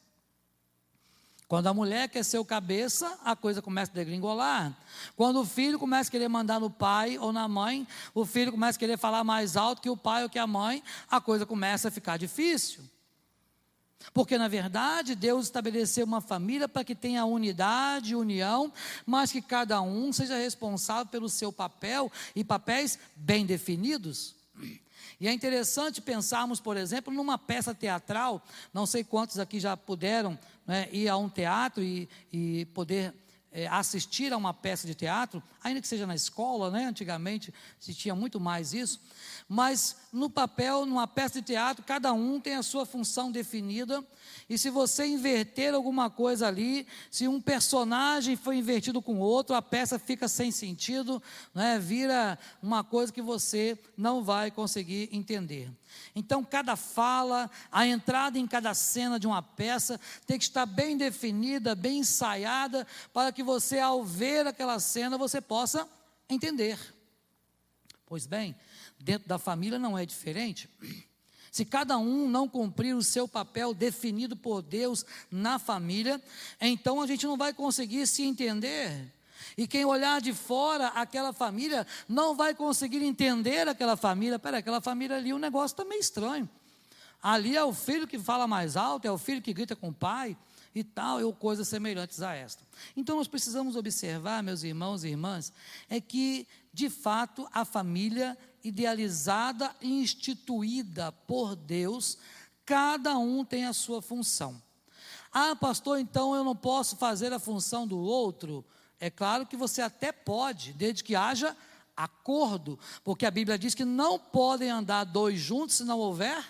Quando 1.49 1.69
a 1.69 1.75
mulher 1.75 2.09
quer 2.09 2.25
ser 2.25 2.39
o 2.39 2.45
cabeça, 2.45 3.19
a 3.25 3.37
coisa 3.37 3.63
começa 3.63 3.93
a 3.93 3.95
degringolar. 3.95 4.77
Quando 5.15 5.41
o 5.41 5.45
filho 5.45 5.79
começa 5.79 6.09
a 6.09 6.11
querer 6.11 6.29
mandar 6.29 6.59
no 6.59 6.69
pai 6.69 7.17
ou 7.19 7.33
na 7.33 7.47
mãe, 7.47 7.87
o 8.13 8.27
filho 8.27 8.51
começa 8.51 8.77
a 8.77 8.81
querer 8.81 8.99
falar 8.99 9.23
mais 9.23 9.57
alto 9.57 9.81
que 9.81 9.89
o 9.89 9.97
pai 9.97 10.25
ou 10.25 10.29
que 10.29 10.41
a 10.41 10.47
mãe, 10.47 10.83
a 11.09 11.21
coisa 11.21 11.47
começa 11.47 11.87
a 11.87 11.91
ficar 11.91 12.17
difícil. 12.17 12.83
Porque, 14.13 14.39
na 14.39 14.49
verdade, 14.49 15.15
Deus 15.15 15.47
estabeleceu 15.47 16.05
uma 16.05 16.21
família 16.21 16.69
para 16.69 16.85
que 16.85 16.95
tenha 16.95 17.25
unidade, 17.25 18.15
união, 18.15 18.73
mas 19.05 19.33
que 19.33 19.43
cada 19.43 19.81
um 19.81 20.13
seja 20.13 20.37
responsável 20.37 21.07
pelo 21.07 21.29
seu 21.29 21.53
papel 21.53 22.11
e 22.35 22.45
papéis 22.45 22.99
bem 23.15 23.45
definidos. 23.45 24.35
E 25.19 25.27
é 25.27 25.33
interessante 25.33 26.01
pensarmos, 26.01 26.61
por 26.61 26.77
exemplo, 26.77 27.13
numa 27.13 27.39
peça 27.39 27.75
teatral. 27.75 28.43
Não 28.73 28.85
sei 28.85 29.03
quantos 29.03 29.39
aqui 29.39 29.59
já 29.59 29.77
puderam 29.77 30.39
né, 30.67 30.89
ir 30.93 31.09
a 31.09 31.17
um 31.17 31.29
teatro 31.29 31.83
e, 31.83 32.09
e 32.33 32.67
poder 32.67 33.15
é, 33.57 33.67
assistir 33.69 34.35
a 34.35 34.37
uma 34.37 34.53
peça 34.53 34.87
de 34.87 34.95
teatro, 34.95 35.43
ainda 35.65 35.81
que 35.81 35.89
seja 35.89 36.07
na 36.07 36.15
escola, 36.15 36.71
né? 36.71 36.85
antigamente 36.85 37.55
se 37.81 37.95
tinha 37.95 38.15
muito 38.15 38.39
mais 38.39 38.75
isso, 38.75 39.01
mas 39.49 39.97
no 40.13 40.29
papel, 40.29 40.85
numa 40.85 41.07
peça 41.07 41.41
de 41.41 41.47
teatro, 41.47 41.83
cada 41.83 42.13
um 42.13 42.39
tem 42.39 42.57
a 42.57 42.63
sua 42.63 42.85
função 42.85 43.33
definida, 43.33 44.05
e 44.47 44.59
se 44.59 44.69
você 44.69 45.07
inverter 45.07 45.73
alguma 45.73 46.11
coisa 46.11 46.47
ali, 46.47 46.87
se 47.11 47.27
um 47.27 47.41
personagem 47.41 48.37
foi 48.37 48.59
invertido 48.59 49.01
com 49.01 49.19
outro, 49.19 49.57
a 49.57 49.63
peça 49.63 49.99
fica 49.99 50.29
sem 50.29 50.51
sentido, 50.51 51.23
né? 51.55 51.79
vira 51.79 52.39
uma 52.63 52.85
coisa 52.85 53.11
que 53.11 53.23
você 53.23 53.79
não 53.97 54.23
vai 54.23 54.51
conseguir 54.51 55.09
entender. 55.11 55.71
Então, 56.15 56.45
cada 56.45 56.77
fala, 56.77 57.51
a 57.71 57.87
entrada 57.87 58.39
em 58.39 58.47
cada 58.47 58.75
cena 58.75 59.19
de 59.19 59.27
uma 59.27 59.43
peça 59.43 60.01
tem 60.27 60.39
que 60.39 60.45
estar 60.45 60.67
bem 60.67 60.97
definida, 60.97 61.75
bem 61.75 61.99
ensaiada, 61.99 62.87
para 63.13 63.33
que 63.33 63.43
você, 63.43 63.79
ao 63.79 64.05
ver 64.05 64.47
aquela 64.47 64.79
cena, 64.79 65.19
você 65.19 65.41
possa 65.41 65.89
entender. 66.29 66.79
Pois 68.07 68.27
bem, 68.27 68.55
dentro 68.99 69.29
da 69.29 69.39
família 69.39 69.79
não 69.79 69.99
é 69.99 70.07
diferente. 70.07 70.69
Se 71.51 71.65
cada 71.65 71.97
um 71.97 72.29
não 72.29 72.47
cumprir 72.47 72.95
o 72.95 73.03
seu 73.03 73.27
papel 73.27 73.73
definido 73.73 74.37
por 74.37 74.61
Deus 74.61 75.07
na 75.31 75.59
família, 75.59 76.23
então 76.61 77.01
a 77.01 77.07
gente 77.07 77.27
não 77.27 77.37
vai 77.37 77.55
conseguir 77.55 78.07
se 78.07 78.23
entender. 78.23 79.11
E 79.57 79.67
quem 79.67 79.85
olhar 79.85 80.21
de 80.21 80.33
fora 80.33 80.89
aquela 80.89 81.33
família 81.33 81.87
não 82.09 82.35
vai 82.35 82.55
conseguir 82.55 83.03
entender 83.03 83.69
aquela 83.69 83.97
família. 83.97 84.39
Pera, 84.39 84.59
aquela 84.59 84.81
família 84.81 85.17
ali, 85.17 85.33
o 85.33 85.39
negócio 85.39 85.75
está 85.75 85.85
meio 85.85 86.01
estranho. 86.01 86.49
Ali 87.23 87.57
é 87.57 87.65
o 87.65 87.73
filho 87.73 88.07
que 88.07 88.19
fala 88.19 88.47
mais 88.47 88.77
alto, 88.77 89.07
é 89.07 89.11
o 89.11 89.19
filho 89.19 89.43
que 89.43 89.53
grita 89.53 89.75
com 89.75 89.89
o 89.89 89.95
pai 89.95 90.37
e 90.75 90.85
tal, 90.85 91.23
ou 91.23 91.33
coisas 91.33 91.67
semelhantes 91.67 92.21
a 92.21 92.35
esta. 92.35 92.63
Então 92.97 93.17
nós 93.17 93.27
precisamos 93.27 93.77
observar, 93.77 94.43
meus 94.43 94.63
irmãos 94.63 95.05
e 95.05 95.09
irmãs, 95.09 95.53
é 95.89 96.01
que, 96.01 96.47
de 96.73 96.91
fato, 96.91 97.49
a 97.51 97.65
família 97.65 98.37
idealizada 98.63 99.75
e 99.81 100.03
instituída 100.03 101.13
por 101.13 101.57
Deus, 101.57 102.19
cada 102.65 103.17
um 103.17 103.45
tem 103.45 103.65
a 103.65 103.73
sua 103.73 104.03
função. 104.03 104.61
Ah, 105.33 105.57
pastor, 105.57 105.99
então 105.99 106.35
eu 106.35 106.45
não 106.45 106.55
posso 106.55 106.97
fazer 106.97 107.33
a 107.33 107.39
função 107.39 107.87
do 107.87 107.99
outro? 107.99 108.65
É 108.99 109.11
claro 109.11 109.47
que 109.47 109.57
você 109.57 109.83
até 109.83 110.11
pode, 110.13 110.73
desde 110.73 111.05
que 111.05 111.15
haja 111.15 111.57
acordo, 111.97 112.79
porque 113.03 113.25
a 113.25 113.31
Bíblia 113.31 113.59
diz 113.59 113.75
que 113.75 113.85
não 113.85 114.19
podem 114.19 114.71
andar 114.71 115.05
dois 115.05 115.41
juntos 115.41 115.77
se 115.77 115.85
não 115.85 115.99
houver 115.99 116.45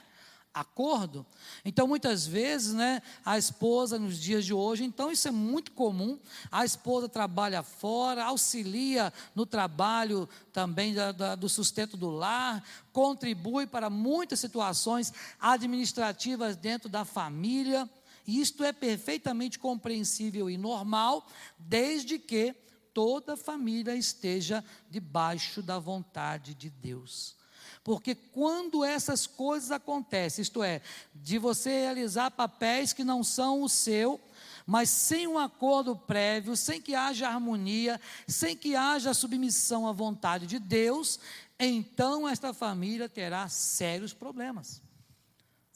acordo. 0.57 1.27
Então, 1.65 1.87
muitas 1.87 2.27
vezes, 2.27 2.73
né, 2.73 3.03
a 3.23 3.37
esposa 3.37 3.99
nos 3.99 4.19
dias 4.19 4.45
de 4.45 4.55
hoje, 4.55 4.85
então 4.85 5.13
isso 5.13 5.29
é 5.29 5.31
muito 5.31 5.71
comum. 5.73 6.19
A 6.51 6.65
esposa 6.65 7.11
trabalha 7.11 7.63
fora, 7.63 8.25
auxilia 8.25 9.13
no 9.35 9.45
trabalho 9.45 10.27
também 10.55 10.95
da, 10.95 11.13
da, 11.13 11.35
do 11.35 11.49
sustento 11.49 11.95
do 11.95 12.09
lar, 12.09 12.65
contribui 12.91 13.67
para 13.67 13.91
muitas 13.91 14.41
situações 14.41 15.13
administrativas 15.39 16.57
dentro 16.57 16.89
da 16.89 17.05
família. 17.05 17.89
Isto 18.27 18.65
é 18.65 18.73
perfeitamente 18.73 19.59
compreensível 19.59 20.51
e 20.51 20.57
normal, 20.57 21.27
desde 21.59 22.19
que 22.19 22.55
toda 22.93 23.37
família 23.37 23.95
esteja 23.95 24.65
debaixo 24.91 25.63
da 25.63 25.79
vontade 25.79 26.55
de 26.55 26.71
Deus. 26.71 27.37
Porque 27.85 28.15
quando 28.15 28.85
essas 28.85 29.27
coisas 29.27 29.71
acontecem, 29.71 30.43
isto 30.43 30.63
é, 30.63 30.81
de 31.15 31.39
você 31.39 31.83
realizar 31.83 32.31
papéis 32.31 32.93
que 32.93 33.05
não 33.05 33.23
são 33.23 33.63
o 33.63 33.69
seu, 33.69 34.21
mas 34.67 34.91
sem 34.91 35.29
um 35.29 35.39
acordo 35.39 35.95
prévio, 35.95 36.57
sem 36.57 36.81
que 36.81 36.95
haja 36.95 37.29
harmonia, 37.29 38.01
sem 38.27 38.57
que 38.57 38.75
haja 38.75 39.15
submissão 39.15 39.87
à 39.87 39.93
vontade 39.93 40.47
de 40.47 40.59
Deus, 40.59 41.21
então 41.61 42.29
esta 42.29 42.53
família 42.53 43.09
terá 43.09 43.49
sérios 43.49 44.13
problemas 44.13 44.86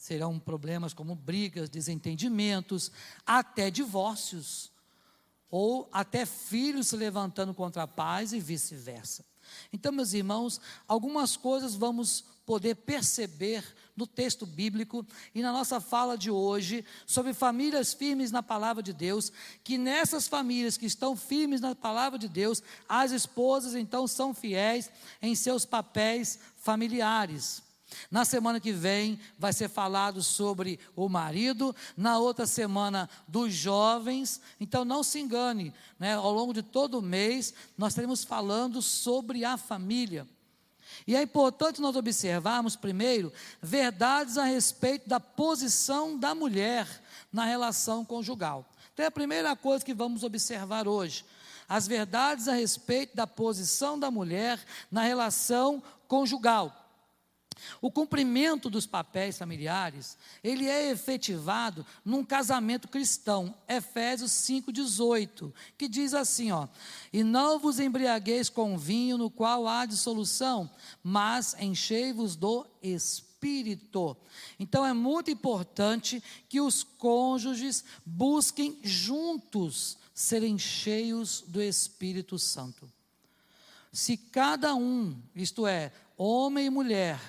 serão 0.01 0.39
problemas 0.39 0.95
como 0.95 1.13
brigas, 1.13 1.69
desentendimentos, 1.69 2.91
até 3.23 3.69
divórcios, 3.69 4.71
ou 5.47 5.87
até 5.91 6.25
filhos 6.25 6.87
se 6.87 6.97
levantando 6.97 7.53
contra 7.53 7.85
pais 7.85 8.33
e 8.33 8.39
vice-versa. 8.39 9.23
Então, 9.71 9.91
meus 9.91 10.13
irmãos, 10.13 10.59
algumas 10.87 11.37
coisas 11.37 11.75
vamos 11.75 12.25
poder 12.47 12.77
perceber 12.77 13.63
no 13.95 14.07
texto 14.07 14.43
bíblico 14.43 15.05
e 15.35 15.43
na 15.43 15.51
nossa 15.51 15.79
fala 15.79 16.17
de 16.17 16.31
hoje 16.31 16.83
sobre 17.05 17.31
famílias 17.31 17.93
firmes 17.93 18.31
na 18.31 18.41
palavra 18.41 18.81
de 18.81 18.93
Deus, 18.93 19.31
que 19.63 19.77
nessas 19.77 20.27
famílias 20.27 20.77
que 20.77 20.87
estão 20.87 21.15
firmes 21.15 21.61
na 21.61 21.75
palavra 21.75 22.17
de 22.17 22.27
Deus, 22.27 22.63
as 22.89 23.11
esposas 23.11 23.75
então 23.75 24.07
são 24.07 24.33
fiéis 24.33 24.89
em 25.21 25.35
seus 25.35 25.63
papéis 25.63 26.39
familiares. 26.57 27.61
Na 28.09 28.25
semana 28.25 28.59
que 28.59 28.71
vem 28.71 29.19
vai 29.37 29.53
ser 29.53 29.69
falado 29.69 30.23
sobre 30.23 30.79
o 30.95 31.07
marido, 31.09 31.75
na 31.95 32.17
outra 32.17 32.45
semana 32.45 33.09
dos 33.27 33.53
jovens. 33.53 34.41
Então 34.59 34.83
não 34.85 35.03
se 35.03 35.19
engane, 35.19 35.73
né? 35.99 36.15
ao 36.15 36.31
longo 36.31 36.53
de 36.53 36.61
todo 36.61 36.99
o 36.99 37.01
mês 37.01 37.53
nós 37.77 37.93
estaremos 37.93 38.23
falando 38.23 38.81
sobre 38.81 39.45
a 39.45 39.57
família. 39.57 40.27
E 41.07 41.15
é 41.15 41.21
importante 41.21 41.81
nós 41.81 41.95
observarmos 41.95 42.75
primeiro 42.75 43.31
verdades 43.61 44.37
a 44.37 44.43
respeito 44.43 45.07
da 45.07 45.19
posição 45.19 46.17
da 46.17 46.35
mulher 46.35 46.87
na 47.31 47.45
relação 47.45 48.03
conjugal. 48.03 48.69
Então 48.93 49.05
é 49.05 49.07
a 49.07 49.11
primeira 49.11 49.55
coisa 49.55 49.85
que 49.85 49.93
vamos 49.93 50.23
observar 50.23 50.87
hoje. 50.87 51.25
As 51.67 51.87
verdades 51.87 52.47
a 52.47 52.53
respeito 52.53 53.15
da 53.15 53.25
posição 53.25 53.97
da 53.97 54.11
mulher 54.11 54.59
na 54.91 55.03
relação 55.03 55.81
conjugal. 56.07 56.80
O 57.81 57.91
cumprimento 57.91 58.69
dos 58.69 58.85
papéis 58.85 59.37
familiares, 59.37 60.17
ele 60.43 60.67
é 60.67 60.89
efetivado 60.89 61.85
num 62.03 62.23
casamento 62.23 62.87
cristão, 62.87 63.55
Efésios 63.67 64.31
5:18, 64.31 65.53
que 65.77 65.87
diz 65.87 66.13
assim, 66.13 66.51
ó: 66.51 66.67
"E 67.11 67.23
não 67.23 67.59
vos 67.59 67.79
embriagueis 67.79 68.49
com 68.49 68.77
vinho 68.77 69.17
no 69.17 69.29
qual 69.29 69.67
há 69.67 69.85
dissolução, 69.85 70.69
mas 71.03 71.55
enchei-vos 71.59 72.35
do 72.35 72.65
espírito". 72.81 74.15
Então 74.59 74.85
é 74.85 74.93
muito 74.93 75.31
importante 75.31 76.21
que 76.47 76.61
os 76.61 76.83
cônjuges 76.83 77.83
busquem 78.05 78.79
juntos 78.83 79.97
serem 80.13 80.57
cheios 80.57 81.43
do 81.47 81.61
Espírito 81.61 82.37
Santo. 82.37 82.91
Se 83.91 84.15
cada 84.15 84.73
um, 84.75 85.19
isto 85.35 85.67
é, 85.67 85.91
homem 86.21 86.67
e 86.67 86.69
mulher, 86.69 87.19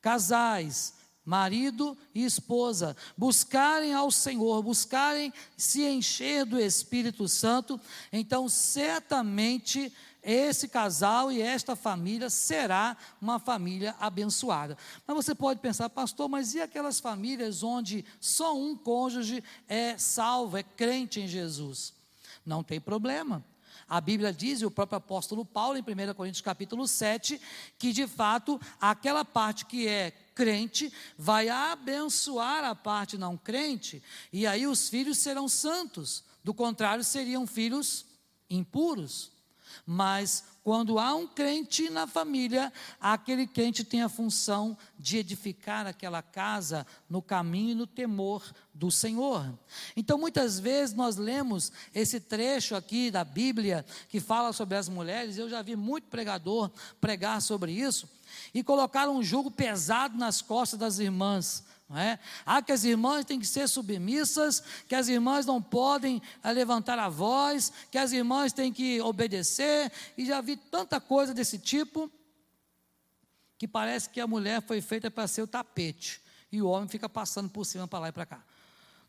casais, 0.00 0.94
marido 1.24 1.96
e 2.14 2.24
esposa, 2.24 2.94
buscarem 3.16 3.94
ao 3.94 4.10
Senhor, 4.10 4.62
buscarem 4.62 5.32
se 5.56 5.82
encher 5.82 6.44
do 6.44 6.60
Espírito 6.60 7.26
Santo, 7.28 7.80
então 8.12 8.48
certamente 8.48 9.92
esse 10.22 10.68
casal 10.68 11.32
e 11.32 11.40
esta 11.40 11.74
família 11.74 12.28
será 12.28 12.96
uma 13.20 13.38
família 13.38 13.96
abençoada. 13.98 14.76
Mas 15.06 15.16
você 15.16 15.34
pode 15.34 15.60
pensar, 15.60 15.88
pastor, 15.88 16.28
mas 16.28 16.54
e 16.54 16.60
aquelas 16.60 17.00
famílias 17.00 17.62
onde 17.62 18.04
só 18.20 18.56
um 18.56 18.76
cônjuge 18.76 19.42
é 19.68 19.96
salvo, 19.96 20.56
é 20.56 20.62
crente 20.62 21.20
em 21.20 21.26
Jesus? 21.26 21.94
Não 22.44 22.62
tem 22.62 22.80
problema. 22.80 23.44
A 23.92 24.00
Bíblia 24.00 24.32
diz, 24.32 24.62
e 24.62 24.64
o 24.64 24.70
próprio 24.70 24.96
apóstolo 24.96 25.44
Paulo, 25.44 25.76
em 25.76 25.82
1 25.82 26.14
Coríntios 26.14 26.40
capítulo 26.40 26.88
7, 26.88 27.38
que 27.78 27.92
de 27.92 28.06
fato 28.06 28.58
aquela 28.80 29.22
parte 29.22 29.66
que 29.66 29.86
é 29.86 30.12
crente 30.34 30.90
vai 31.18 31.50
abençoar 31.50 32.64
a 32.64 32.74
parte 32.74 33.18
não 33.18 33.36
crente, 33.36 34.02
e 34.32 34.46
aí 34.46 34.66
os 34.66 34.88
filhos 34.88 35.18
serão 35.18 35.46
santos, 35.46 36.24
do 36.42 36.54
contrário, 36.54 37.04
seriam 37.04 37.46
filhos 37.46 38.06
impuros. 38.48 39.30
Mas 39.86 40.44
quando 40.62 40.98
há 40.98 41.14
um 41.14 41.26
crente 41.26 41.90
na 41.90 42.06
família, 42.06 42.72
aquele 43.00 43.46
crente 43.46 43.82
tem 43.82 44.02
a 44.02 44.08
função 44.08 44.78
de 44.98 45.18
edificar 45.18 45.86
aquela 45.86 46.22
casa 46.22 46.86
no 47.10 47.20
caminho 47.20 47.70
e 47.70 47.74
no 47.74 47.86
temor 47.86 48.44
do 48.72 48.90
Senhor. 48.90 49.52
Então, 49.96 50.18
muitas 50.18 50.60
vezes 50.60 50.94
nós 50.94 51.16
lemos 51.16 51.72
esse 51.94 52.20
trecho 52.20 52.76
aqui 52.76 53.10
da 53.10 53.24
Bíblia 53.24 53.84
que 54.08 54.20
fala 54.20 54.52
sobre 54.52 54.76
as 54.76 54.88
mulheres, 54.88 55.36
eu 55.36 55.48
já 55.48 55.62
vi 55.62 55.74
muito 55.74 56.08
pregador 56.08 56.70
pregar 57.00 57.42
sobre 57.42 57.72
isso, 57.72 58.08
e 58.54 58.62
colocar 58.62 59.08
um 59.08 59.22
jugo 59.22 59.50
pesado 59.50 60.16
nas 60.16 60.40
costas 60.40 60.78
das 60.78 60.98
irmãs. 60.98 61.64
Não 61.92 61.98
é? 61.98 62.18
Ah, 62.46 62.62
que 62.62 62.72
as 62.72 62.84
irmãs 62.84 63.26
têm 63.26 63.38
que 63.38 63.46
ser 63.46 63.68
submissas, 63.68 64.62
que 64.88 64.94
as 64.94 65.08
irmãs 65.08 65.44
não 65.44 65.60
podem 65.60 66.22
eh, 66.42 66.50
levantar 66.50 66.98
a 66.98 67.10
voz, 67.10 67.70
que 67.90 67.98
as 67.98 68.12
irmãs 68.12 68.50
têm 68.50 68.72
que 68.72 68.98
obedecer, 69.02 69.92
e 70.16 70.24
já 70.24 70.40
vi 70.40 70.56
tanta 70.56 70.98
coisa 70.98 71.34
desse 71.34 71.58
tipo, 71.58 72.10
que 73.58 73.68
parece 73.68 74.08
que 74.08 74.22
a 74.22 74.26
mulher 74.26 74.62
foi 74.62 74.80
feita 74.80 75.10
para 75.10 75.28
ser 75.28 75.42
o 75.42 75.46
tapete, 75.46 76.22
e 76.50 76.62
o 76.62 76.68
homem 76.68 76.88
fica 76.88 77.10
passando 77.10 77.50
por 77.50 77.66
cima 77.66 77.86
para 77.86 77.98
lá 77.98 78.08
e 78.08 78.12
para 78.12 78.24
cá. 78.24 78.42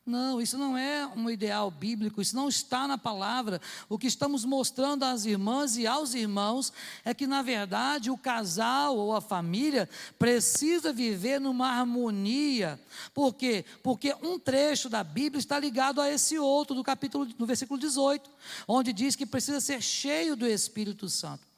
Não, 0.05 0.41
isso 0.41 0.57
não 0.57 0.77
é 0.77 1.07
um 1.15 1.29
ideal 1.29 1.71
bíblico, 1.71 2.21
isso 2.21 2.35
não 2.35 2.49
está 2.49 2.85
na 2.89 2.97
palavra. 2.97 3.61
O 3.87 3.97
que 3.97 4.05
estamos 4.05 4.43
mostrando 4.43 5.03
às 5.03 5.23
irmãs 5.23 5.77
e 5.77 5.87
aos 5.87 6.13
irmãos 6.13 6.73
é 7.05 7.13
que, 7.13 7.25
na 7.25 7.41
verdade, 7.41 8.11
o 8.11 8.17
casal 8.17 8.97
ou 8.97 9.15
a 9.15 9.21
família 9.21 9.89
precisa 10.19 10.91
viver 10.91 11.39
numa 11.39 11.69
harmonia. 11.69 12.77
Por 13.13 13.33
quê? 13.33 13.63
Porque 13.81 14.13
um 14.21 14.37
trecho 14.37 14.89
da 14.89 15.05
Bíblia 15.05 15.39
está 15.39 15.57
ligado 15.57 16.01
a 16.01 16.09
esse 16.09 16.37
outro, 16.37 16.75
do 16.75 16.83
capítulo, 16.83 17.25
no 17.39 17.45
versículo 17.45 17.79
18, 17.79 18.29
onde 18.67 18.91
diz 18.91 19.15
que 19.15 19.25
precisa 19.25 19.61
ser 19.61 19.81
cheio 19.81 20.35
do 20.35 20.45
Espírito 20.45 21.07
Santo. 21.07 21.52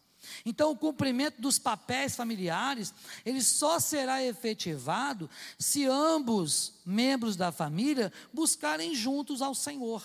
Então, 0.45 0.71
o 0.71 0.77
cumprimento 0.77 1.41
dos 1.41 1.57
papéis 1.57 2.15
familiares, 2.15 2.93
ele 3.25 3.41
só 3.41 3.79
será 3.79 4.23
efetivado 4.23 5.27
se 5.57 5.85
ambos 5.85 6.73
membros 6.85 7.35
da 7.35 7.51
família 7.51 8.13
buscarem 8.31 8.93
juntos 8.93 9.41
ao 9.41 9.55
Senhor. 9.55 10.03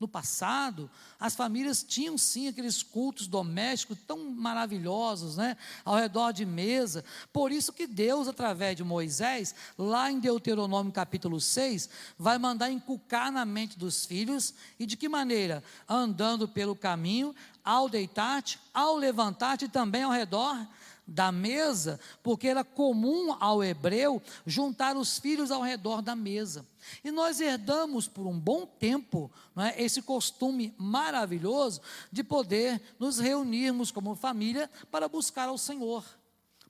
No 0.00 0.08
passado, 0.08 0.90
as 1.18 1.34
famílias 1.34 1.82
tinham 1.82 2.16
sim 2.16 2.48
aqueles 2.48 2.82
cultos 2.82 3.26
domésticos 3.26 3.98
tão 4.06 4.30
maravilhosos, 4.30 5.36
né? 5.36 5.58
Ao 5.84 5.94
redor 5.94 6.32
de 6.32 6.46
mesa. 6.46 7.04
Por 7.30 7.52
isso 7.52 7.70
que 7.70 7.86
Deus, 7.86 8.26
através 8.26 8.74
de 8.74 8.82
Moisés, 8.82 9.54
lá 9.76 10.10
em 10.10 10.18
Deuteronômio 10.18 10.90
capítulo 10.90 11.38
6, 11.38 11.90
vai 12.18 12.38
mandar 12.38 12.70
inculcar 12.70 13.30
na 13.30 13.44
mente 13.44 13.78
dos 13.78 14.06
filhos, 14.06 14.54
e 14.78 14.86
de 14.86 14.96
que 14.96 15.06
maneira? 15.06 15.62
Andando 15.86 16.48
pelo 16.48 16.74
caminho, 16.74 17.36
ao 17.64 17.88
deitar-te, 17.88 18.58
ao 18.72 18.96
levantar-te 18.96 19.68
também 19.68 20.02
ao 20.02 20.10
redor 20.10 20.56
da 21.10 21.32
mesa, 21.32 21.98
porque 22.22 22.46
era 22.46 22.62
comum 22.62 23.36
ao 23.40 23.64
hebreu 23.64 24.22
juntar 24.46 24.96
os 24.96 25.18
filhos 25.18 25.50
ao 25.50 25.60
redor 25.60 26.00
da 26.00 26.14
mesa. 26.14 26.64
E 27.02 27.10
nós 27.10 27.40
herdamos 27.40 28.06
por 28.06 28.26
um 28.26 28.38
bom 28.38 28.64
tempo 28.64 29.30
é, 29.56 29.82
esse 29.82 30.02
costume 30.02 30.72
maravilhoso 30.78 31.80
de 32.12 32.22
poder 32.22 32.80
nos 32.98 33.18
reunirmos 33.18 33.90
como 33.90 34.14
família 34.14 34.70
para 34.90 35.08
buscar 35.08 35.48
ao 35.48 35.58
Senhor. 35.58 36.04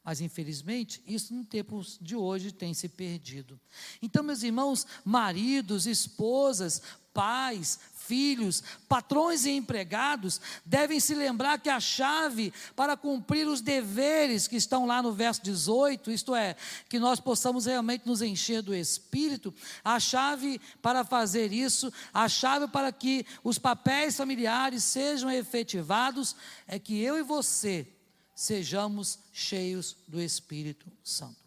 Mas 0.02 0.22
infelizmente, 0.22 1.02
isso 1.06 1.34
no 1.34 1.44
tempo 1.44 1.82
de 2.00 2.16
hoje 2.16 2.50
tem 2.50 2.72
se 2.72 2.88
perdido. 2.88 3.60
Então, 4.00 4.22
meus 4.22 4.42
irmãos, 4.42 4.86
maridos, 5.04 5.86
esposas, 5.86 6.80
pais, 7.12 7.78
filhos, 8.10 8.62
patrões 8.88 9.44
e 9.44 9.50
empregados 9.50 10.40
devem 10.66 10.98
se 10.98 11.14
lembrar 11.14 11.60
que 11.60 11.68
a 11.68 11.78
chave 11.78 12.52
para 12.74 12.96
cumprir 12.96 13.46
os 13.46 13.60
deveres 13.60 14.48
que 14.48 14.56
estão 14.56 14.84
lá 14.84 15.00
no 15.00 15.12
verso 15.12 15.40
18, 15.44 16.10
isto 16.10 16.34
é, 16.34 16.56
que 16.88 16.98
nós 16.98 17.20
possamos 17.20 17.66
realmente 17.66 18.06
nos 18.06 18.20
encher 18.20 18.62
do 18.62 18.74
Espírito, 18.74 19.54
a 19.84 20.00
chave 20.00 20.60
para 20.82 21.04
fazer 21.04 21.52
isso, 21.52 21.92
a 22.12 22.28
chave 22.28 22.66
para 22.66 22.90
que 22.90 23.24
os 23.44 23.58
papéis 23.58 24.16
familiares 24.16 24.82
sejam 24.82 25.30
efetivados, 25.30 26.34
é 26.66 26.80
que 26.80 27.00
eu 27.00 27.16
e 27.16 27.22
você 27.22 27.86
sejamos 28.34 29.20
cheios 29.32 29.96
do 30.08 30.20
Espírito 30.20 30.90
Santo. 31.04 31.38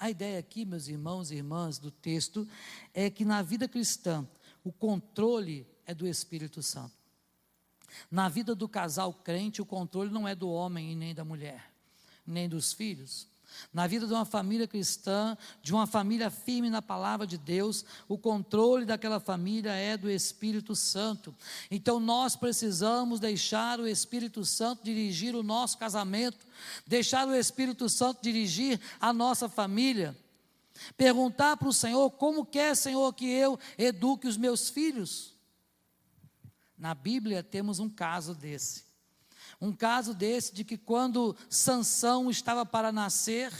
A 0.00 0.08
ideia 0.08 0.38
aqui, 0.38 0.64
meus 0.64 0.86
irmãos 0.86 1.30
e 1.30 1.34
irmãs, 1.34 1.76
do 1.76 1.90
texto, 1.90 2.48
é 2.94 3.10
que 3.10 3.24
na 3.24 3.42
vida 3.42 3.66
cristã, 3.66 4.24
o 4.68 4.72
controle 4.72 5.66
é 5.86 5.94
do 5.94 6.06
Espírito 6.06 6.62
Santo. 6.62 6.92
Na 8.10 8.28
vida 8.28 8.54
do 8.54 8.68
casal 8.68 9.14
crente, 9.14 9.62
o 9.62 9.66
controle 9.66 10.10
não 10.10 10.28
é 10.28 10.34
do 10.34 10.50
homem 10.50 10.92
e 10.92 10.94
nem 10.94 11.14
da 11.14 11.24
mulher, 11.24 11.72
nem 12.26 12.46
dos 12.46 12.70
filhos. 12.74 13.26
Na 13.72 13.86
vida 13.86 14.06
de 14.06 14.12
uma 14.12 14.26
família 14.26 14.68
cristã, 14.68 15.38
de 15.62 15.72
uma 15.72 15.86
família 15.86 16.28
firme 16.28 16.68
na 16.68 16.82
palavra 16.82 17.26
de 17.26 17.38
Deus, 17.38 17.82
o 18.06 18.18
controle 18.18 18.84
daquela 18.84 19.18
família 19.18 19.72
é 19.72 19.96
do 19.96 20.10
Espírito 20.10 20.76
Santo. 20.76 21.34
Então 21.70 21.98
nós 21.98 22.36
precisamos 22.36 23.18
deixar 23.18 23.80
o 23.80 23.88
Espírito 23.88 24.44
Santo 24.44 24.84
dirigir 24.84 25.34
o 25.34 25.42
nosso 25.42 25.78
casamento, 25.78 26.46
deixar 26.86 27.26
o 27.26 27.34
Espírito 27.34 27.88
Santo 27.88 28.20
dirigir 28.20 28.78
a 29.00 29.14
nossa 29.14 29.48
família. 29.48 30.14
Perguntar 30.96 31.56
para 31.56 31.68
o 31.68 31.72
Senhor 31.72 32.10
como 32.10 32.44
quer, 32.44 32.76
Senhor, 32.76 33.12
que 33.12 33.28
eu 33.28 33.58
eduque 33.76 34.26
os 34.26 34.36
meus 34.36 34.68
filhos. 34.68 35.34
Na 36.76 36.94
Bíblia 36.94 37.42
temos 37.42 37.78
um 37.78 37.88
caso 37.88 38.34
desse. 38.34 38.84
Um 39.60 39.72
caso 39.72 40.14
desse 40.14 40.54
de 40.54 40.64
que 40.64 40.76
quando 40.76 41.36
Sansão 41.50 42.30
estava 42.30 42.64
para 42.64 42.92
nascer, 42.92 43.52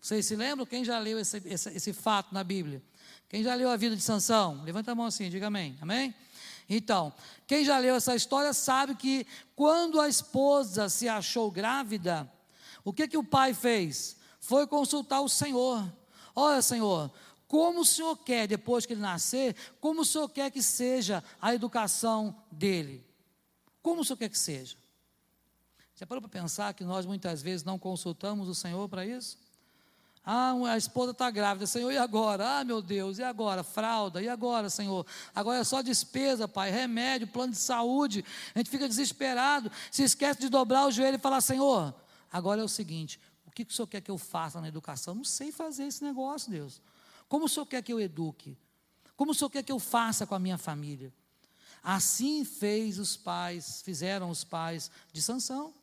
vocês 0.00 0.24
se 0.26 0.34
lembram? 0.34 0.64
Quem 0.64 0.84
já 0.84 0.98
leu 0.98 1.18
esse, 1.18 1.42
esse, 1.44 1.68
esse 1.70 1.92
fato 1.92 2.32
na 2.32 2.42
Bíblia? 2.42 2.82
Quem 3.28 3.42
já 3.42 3.54
leu 3.54 3.70
a 3.70 3.76
vida 3.76 3.94
de 3.94 4.02
Sansão? 4.02 4.62
Levanta 4.64 4.92
a 4.92 4.94
mão 4.94 5.06
assim, 5.06 5.28
diga 5.28 5.46
amém. 5.46 5.76
Amém? 5.80 6.14
Então, 6.68 7.12
quem 7.46 7.64
já 7.64 7.78
leu 7.78 7.94
essa 7.94 8.14
história 8.14 8.52
sabe 8.54 8.94
que 8.94 9.26
quando 9.54 10.00
a 10.00 10.08
esposa 10.08 10.88
se 10.88 11.08
achou 11.08 11.50
grávida, 11.50 12.30
o 12.84 12.92
que 12.92 13.06
que 13.06 13.16
o 13.16 13.24
pai 13.24 13.52
fez? 13.52 14.16
Foi 14.40 14.66
consultar 14.66 15.20
o 15.20 15.28
Senhor. 15.28 15.84
Olha, 16.34 16.62
Senhor, 16.62 17.10
como 17.46 17.80
o 17.80 17.84
Senhor 17.84 18.16
quer, 18.16 18.46
depois 18.46 18.86
que 18.86 18.94
ele 18.94 19.00
nascer, 19.00 19.54
como 19.80 20.00
o 20.00 20.04
Senhor 20.04 20.28
quer 20.28 20.50
que 20.50 20.62
seja 20.62 21.22
a 21.40 21.54
educação 21.54 22.34
dele? 22.50 23.04
Como 23.82 24.00
o 24.00 24.04
Senhor 24.04 24.16
quer 24.16 24.28
que 24.28 24.38
seja? 24.38 24.76
Já 25.94 26.06
parou 26.06 26.22
para 26.22 26.30
pensar 26.30 26.72
que 26.74 26.82
nós 26.82 27.04
muitas 27.04 27.42
vezes 27.42 27.62
não 27.62 27.78
consultamos 27.78 28.48
o 28.48 28.54
Senhor 28.54 28.88
para 28.88 29.04
isso? 29.04 29.38
Ah, 30.24 30.54
a 30.70 30.76
esposa 30.76 31.10
está 31.10 31.30
grávida, 31.30 31.66
Senhor, 31.66 31.90
e 31.90 31.98
agora? 31.98 32.60
Ah, 32.60 32.64
meu 32.64 32.80
Deus, 32.80 33.18
e 33.18 33.24
agora? 33.24 33.64
Fralda, 33.64 34.22
e 34.22 34.28
agora, 34.28 34.70
Senhor? 34.70 35.04
Agora 35.34 35.58
é 35.58 35.64
só 35.64 35.82
despesa, 35.82 36.46
Pai, 36.46 36.70
remédio, 36.70 37.26
plano 37.26 37.52
de 37.52 37.58
saúde. 37.58 38.24
A 38.54 38.58
gente 38.58 38.70
fica 38.70 38.88
desesperado, 38.88 39.70
se 39.90 40.04
esquece 40.04 40.40
de 40.40 40.48
dobrar 40.48 40.86
o 40.86 40.92
joelho 40.92 41.16
e 41.16 41.20
falar: 41.20 41.40
Senhor, 41.40 41.92
agora 42.32 42.60
é 42.60 42.64
o 42.64 42.68
seguinte: 42.68 43.20
o 43.52 43.54
que 43.54 43.70
o 43.70 43.72
Senhor 43.72 43.86
quer 43.86 44.00
que 44.00 44.10
eu 44.10 44.18
faça 44.18 44.60
na 44.60 44.68
educação? 44.68 45.14
Não 45.14 45.24
sei 45.24 45.52
fazer 45.52 45.84
esse 45.84 46.02
negócio, 46.02 46.50
Deus. 46.50 46.80
Como 47.28 47.44
o 47.44 47.48
Senhor 47.48 47.66
quer 47.66 47.82
que 47.82 47.92
eu 47.92 48.00
eduque? 48.00 48.56
Como 49.14 49.32
o 49.32 49.34
Senhor 49.34 49.50
quer 49.50 49.62
que 49.62 49.70
eu 49.70 49.78
faça 49.78 50.26
com 50.26 50.34
a 50.34 50.38
minha 50.38 50.56
família? 50.56 51.12
Assim 51.82 52.44
fez 52.44 52.98
os 52.98 53.16
pais, 53.16 53.82
fizeram 53.82 54.30
os 54.30 54.42
pais 54.42 54.90
de 55.12 55.20
Sansão. 55.20 55.74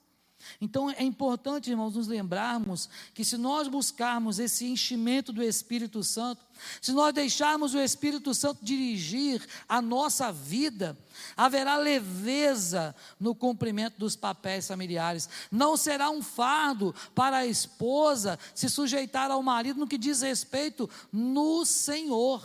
Então 0.62 0.90
é 0.90 1.04
importante, 1.04 1.70
irmãos, 1.70 1.96
nos 1.96 2.08
lembrarmos 2.08 2.90
que 3.14 3.24
se 3.24 3.38
nós 3.38 3.68
buscarmos 3.68 4.40
esse 4.40 4.66
enchimento 4.66 5.32
do 5.32 5.44
Espírito 5.44 6.04
Santo, 6.04 6.46
se 6.82 6.92
nós 6.92 7.14
deixarmos 7.14 7.74
o 7.74 7.80
Espírito 7.80 8.34
Santo 8.34 8.64
dirigir 8.64 9.46
a 9.68 9.82
nossa 9.82 10.32
vida, 10.32 10.98
haverá 11.36 11.78
leveza 11.78 12.96
no 13.20 13.34
cumprimento 13.34 13.98
dos 13.98 14.16
papéis 14.16 14.68
familiares. 14.68 15.30
Não 15.52 15.78
será 15.78 16.10
um 16.10 16.22
fardo 16.22 16.94
para 17.16 17.38
a 17.38 17.46
esposa 17.46 18.38
se 18.54 18.70
sujeitar 18.70 19.32
ao 19.32 19.44
marido 19.44 19.80
no 19.80 19.88
que 19.88 19.98
diz 19.98 20.22
respeito 20.22 20.90
no 21.12 21.66
Senhor. 21.66 22.44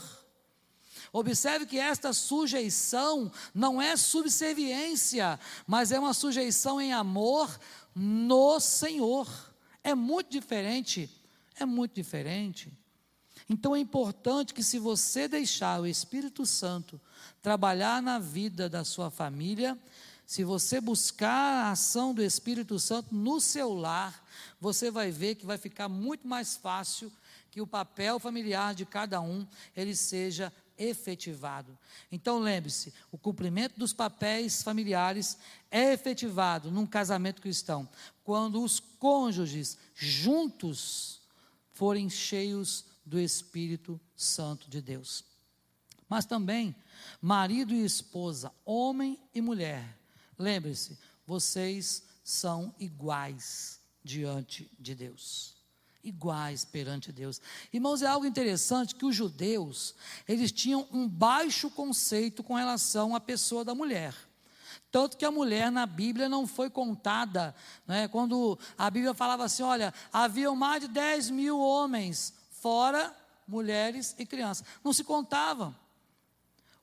Observe 1.15 1.65
que 1.65 1.79
esta 1.79 2.13
sujeição 2.13 3.31
não 3.55 3.81
é 3.81 3.97
subserviência, 3.97 5.39
mas 5.65 5.93
é 5.93 5.99
uma 6.01 6.13
sujeição 6.13 6.81
em 6.81 6.93
amor 6.93 7.57
no 7.95 8.59
Senhor. 8.61 9.29
É 9.83 9.95
muito 9.95 10.31
diferente, 10.31 11.11
é 11.59 11.65
muito 11.65 11.95
diferente. 11.95 12.73
Então 13.49 13.77
é 13.77 13.79
importante 13.79 14.55
que, 14.55 14.63
se 14.63 14.79
você 14.79 15.29
deixar 15.29 15.81
o 15.81 15.87
Espírito 15.87 16.47
Santo 16.47 17.01
trabalhar 17.43 18.03
na 18.03 18.19
vida 18.19 18.69
da 18.69 18.85
sua 18.85 19.11
família, 19.11 19.79
se 20.27 20.43
você 20.43 20.81
buscar 20.81 21.67
a 21.67 21.71
ação 21.73 22.15
do 22.15 22.23
Espírito 22.23 22.79
Santo 22.79 23.15
no 23.15 23.41
seu 23.41 23.75
lar, 23.75 24.25
você 24.59 24.91
vai 24.91 25.11
ver 25.11 25.35
que 25.35 25.45
vai 25.45 25.59
ficar 25.59 25.89
muito 25.89 26.27
mais 26.27 26.57
fácil 26.57 27.13
que 27.51 27.61
o 27.61 27.67
papel 27.67 28.19
familiar 28.19 28.75
de 28.75 28.87
cada 28.87 29.21
um 29.21 29.47
ele 29.77 29.95
seja 29.95 30.53
efetivado. 30.79 31.77
Então 32.11 32.39
lembre-se, 32.39 32.93
o 33.11 33.19
cumprimento 33.19 33.79
dos 33.79 33.93
papéis 33.93 34.63
familiares 34.63 35.39
é 35.71 35.93
efetivado 35.93 36.71
num 36.71 36.87
casamento 36.87 37.43
cristão 37.43 37.89
quando 38.23 38.63
os 38.63 38.81
cônjuges 38.81 39.79
juntos 39.95 41.21
forem 41.73 42.09
cheios 42.09 42.85
do 43.05 43.19
Espírito 43.19 44.01
Santo 44.17 44.69
de 44.69 44.81
Deus. 44.81 45.25
Mas 46.09 46.25
também 46.25 46.75
marido 47.21 47.75
e 47.75 47.85
esposa, 47.85 48.53
homem 48.65 49.19
e 49.35 49.41
mulher. 49.41 49.99
Lembre-se, 50.39 50.99
vocês 51.27 52.05
são 52.23 52.75
iguais 52.79 53.81
diante 54.03 54.71
de 54.79 54.95
Deus 54.95 55.54
iguais 56.05 56.65
perante 56.65 57.11
Deus. 57.11 57.41
Irmãos, 57.73 58.03
é 58.03 58.07
algo 58.07 58.27
interessante 58.27 58.95
que 58.95 59.05
os 59.05 59.17
judeus, 59.17 59.95
eles 60.29 60.53
tinham 60.53 60.87
um 60.93 61.09
baixo 61.09 61.71
conceito 61.71 62.43
com 62.43 62.55
relação 62.55 63.17
à 63.17 63.21
pessoa 63.21 63.65
da 63.65 63.75
mulher. 63.75 64.15
Tanto 64.91 65.17
que 65.17 65.25
a 65.25 65.31
mulher 65.31 65.73
na 65.73 65.87
Bíblia 65.87 66.29
não 66.29 66.47
foi 66.47 66.71
contada, 66.71 67.55
né? 67.87 68.07
quando 68.07 68.57
a 68.79 68.89
Bíblia 68.89 69.13
falava 69.13 69.45
assim: 69.45 69.63
olha, 69.63 69.93
haviam 70.13 70.55
mais 70.55 70.83
de 70.83 70.89
10 70.89 71.31
mil 71.31 71.59
homens, 71.59 72.33
fora 72.51 73.13
mulheres 73.47 74.15
e 74.19 74.25
crianças. 74.25 74.65
Não 74.85 74.93
se 74.93 75.03
contavam. 75.03 75.75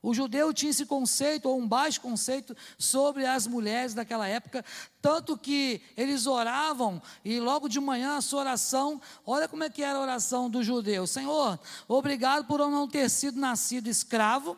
O 0.04 0.14
judeu 0.14 0.52
tinha 0.52 0.72
esse 0.72 0.86
conceito, 0.86 1.48
ou 1.48 1.60
um 1.60 1.68
baixo 1.68 2.02
conceito, 2.02 2.58
sobre 2.78 3.26
as 3.26 3.46
mulheres 3.46 3.94
daquela 3.94 4.28
época, 4.28 4.66
tanto 5.00 5.38
que 5.38 5.82
eles 5.96 6.26
oravam, 6.26 7.00
e 7.24 7.40
logo 7.40 7.70
de 7.70 7.80
manhã 7.80 8.18
a 8.18 8.22
sua 8.22 8.42
oração, 8.42 9.00
olha 9.26 9.48
como 9.48 9.64
é 9.64 9.70
que 9.70 9.84
era 9.84 10.00
a 10.00 10.02
oração 10.02 10.50
do 10.50 10.64
judeu: 10.64 11.06
Senhor, 11.06 11.60
obrigado 11.88 12.46
por 12.46 12.60
eu 12.60 12.70
não 12.70 12.88
ter 12.88 13.10
sido 13.10 13.40
nascido 13.40 13.88
escravo, 13.88 14.58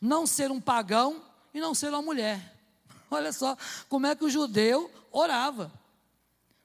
não 0.00 0.26
ser 0.26 0.50
um 0.50 0.60
pagão 0.60 1.22
e 1.54 1.60
não 1.60 1.74
ser 1.74 1.88
uma 1.88 2.02
mulher. 2.02 2.54
Olha 3.10 3.32
só 3.32 3.56
como 3.88 4.06
é 4.06 4.14
que 4.14 4.24
o 4.24 4.30
judeu 4.30 4.90
orava. 5.10 5.72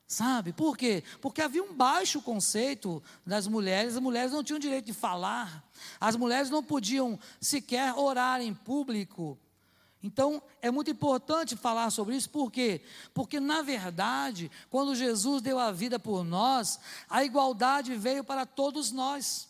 Sabe? 0.07 0.53
Por 0.53 0.77
quê? 0.77 1.03
Porque 1.19 1.41
havia 1.41 1.61
um 1.61 1.73
baixo 1.73 2.21
conceito 2.21 3.03
das 3.25 3.45
mulheres, 3.45 3.95
as 3.95 4.01
mulheres 4.01 4.31
não 4.31 4.41
tinham 4.41 4.57
direito 4.57 4.85
de 4.85 4.93
falar, 4.93 5.61
as 5.99 6.15
mulheres 6.15 6.49
não 6.49 6.63
podiam 6.63 7.19
sequer 7.41 7.93
orar 7.93 8.41
em 8.41 8.53
público. 8.53 9.37
Então, 10.01 10.41
é 10.61 10.71
muito 10.71 10.89
importante 10.89 11.57
falar 11.57 11.89
sobre 11.89 12.15
isso, 12.15 12.29
por 12.29 12.49
quê? 12.49 12.81
Porque, 13.13 13.37
na 13.41 13.61
verdade, 13.61 14.49
quando 14.69 14.95
Jesus 14.95 15.41
deu 15.41 15.59
a 15.59 15.73
vida 15.73 15.99
por 15.99 16.23
nós, 16.23 16.79
a 17.09 17.25
igualdade 17.25 17.93
veio 17.95 18.23
para 18.23 18.45
todos 18.45 18.91
nós. 18.91 19.49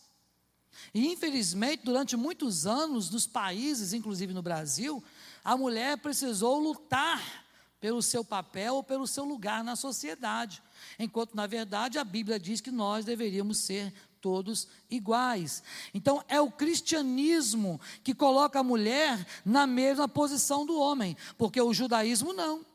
E, 0.92 1.08
infelizmente, 1.12 1.84
durante 1.86 2.18
muitos 2.18 2.66
anos, 2.66 3.12
nos 3.12 3.28
países, 3.28 3.94
inclusive 3.94 4.34
no 4.34 4.42
Brasil, 4.42 5.04
a 5.44 5.56
mulher 5.56 6.00
precisou 6.00 6.60
lutar 6.60 7.47
pelo 7.80 8.02
seu 8.02 8.24
papel 8.24 8.76
ou 8.76 8.84
pelo 8.84 9.06
seu 9.06 9.24
lugar 9.24 9.64
na 9.64 9.76
sociedade. 9.76 10.62
Enquanto, 10.98 11.36
na 11.36 11.46
verdade, 11.46 12.00
a 12.00 12.04
Bíblia 12.04 12.40
diz 12.40 12.60
que 12.60 12.72
nós 12.72 13.06
deveríamos 13.06 13.60
ser 13.60 13.94
todos 14.20 14.68
iguais. 14.90 15.62
Então, 15.94 16.24
é 16.28 16.42
o 16.42 16.52
cristianismo 16.52 17.80
que 18.04 18.16
coloca 18.16 18.60
a 18.60 18.64
mulher 18.64 19.26
na 19.46 19.68
mesma 19.68 20.08
posição 20.08 20.66
do 20.66 20.80
homem, 20.80 21.16
porque 21.38 21.62
o 21.62 21.74
judaísmo 21.74 22.34
não. 22.34 22.66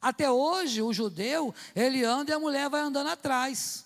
Até 0.00 0.30
hoje, 0.30 0.80
o 0.82 0.92
judeu, 0.92 1.54
ele 1.74 2.04
anda 2.04 2.30
e 2.30 2.34
a 2.34 2.38
mulher 2.38 2.68
vai 2.70 2.80
andando 2.80 3.08
atrás. 3.08 3.84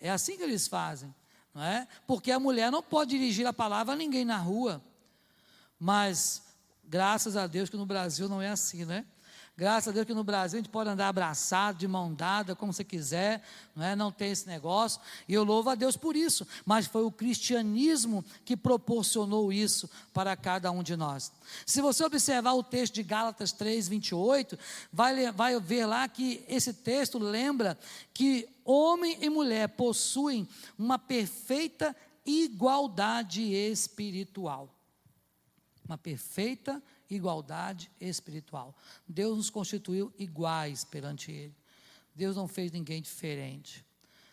É 0.00 0.10
assim 0.10 0.36
que 0.36 0.42
eles 0.42 0.66
fazem, 0.66 1.14
não 1.52 1.62
é? 1.62 1.86
Porque 2.06 2.32
a 2.32 2.40
mulher 2.40 2.70
não 2.70 2.82
pode 2.82 3.10
dirigir 3.10 3.46
a 3.46 3.52
palavra 3.52 3.94
a 3.94 3.96
ninguém 3.96 4.24
na 4.24 4.36
rua. 4.36 4.82
Mas, 5.78 6.42
graças 6.84 7.36
a 7.36 7.46
Deus 7.46 7.70
que 7.70 7.76
no 7.76 7.86
Brasil 7.86 8.28
não 8.28 8.42
é 8.42 8.48
assim, 8.48 8.84
né? 8.84 9.04
Graças 9.56 9.88
a 9.88 9.92
Deus 9.92 10.04
que 10.04 10.14
no 10.14 10.24
Brasil 10.24 10.58
a 10.58 10.62
gente 10.62 10.70
pode 10.70 10.90
andar 10.90 11.06
abraçado, 11.06 11.78
de 11.78 11.86
mão 11.86 12.12
dada, 12.12 12.56
como 12.56 12.72
você 12.72 12.82
quiser, 12.82 13.40
não, 13.76 13.84
é? 13.84 13.94
não 13.94 14.10
tem 14.10 14.32
esse 14.32 14.48
negócio, 14.48 15.00
e 15.28 15.34
eu 15.34 15.44
louvo 15.44 15.70
a 15.70 15.76
Deus 15.76 15.96
por 15.96 16.16
isso, 16.16 16.44
mas 16.66 16.88
foi 16.88 17.04
o 17.04 17.12
cristianismo 17.12 18.24
que 18.44 18.56
proporcionou 18.56 19.52
isso 19.52 19.88
para 20.12 20.36
cada 20.36 20.72
um 20.72 20.82
de 20.82 20.96
nós. 20.96 21.30
Se 21.64 21.80
você 21.80 22.02
observar 22.02 22.54
o 22.54 22.64
texto 22.64 22.94
de 22.94 23.04
Gálatas 23.04 23.52
3, 23.52 23.86
28, 23.86 24.58
vai, 24.92 25.30
vai 25.30 25.60
ver 25.60 25.86
lá 25.86 26.08
que 26.08 26.44
esse 26.48 26.72
texto 26.72 27.16
lembra 27.16 27.78
que 28.12 28.48
homem 28.64 29.18
e 29.20 29.30
mulher 29.30 29.68
possuem 29.68 30.48
uma 30.76 30.98
perfeita 30.98 31.94
igualdade 32.26 33.54
espiritual. 33.54 34.68
Uma 35.86 35.98
perfeita 35.98 36.72
igualdade 36.72 36.93
igualdade 37.10 37.90
espiritual. 38.00 38.76
Deus 39.06 39.36
nos 39.36 39.50
constituiu 39.50 40.12
iguais 40.18 40.84
perante 40.84 41.30
Ele. 41.30 41.54
Deus 42.14 42.36
não 42.36 42.46
fez 42.46 42.70
ninguém 42.70 43.02
diferente. 43.02 43.84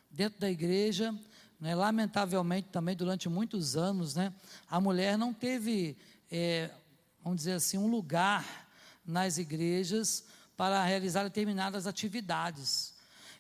Dentro 0.10 0.40
da 0.40 0.50
igreja, 0.50 1.16
né, 1.60 1.74
lamentavelmente 1.76 2.70
também 2.70 2.96
durante 2.96 3.30
muitos 3.30 3.76
anos, 3.76 4.16
né, 4.16 4.34
a 4.70 4.80
mulher 4.80 5.18
não 5.18 5.34
teve, 5.34 5.98
é, 6.30 6.70
vamos 7.24 7.38
dizer 7.38 7.54
assim, 7.54 7.78
um 7.78 7.88
lugar 7.88 8.68
nas 9.06 9.38
igrejas 9.38 10.26
para 10.56 10.84
realizar 10.84 11.24
determinadas 11.24 11.88
atividades. 11.88 12.94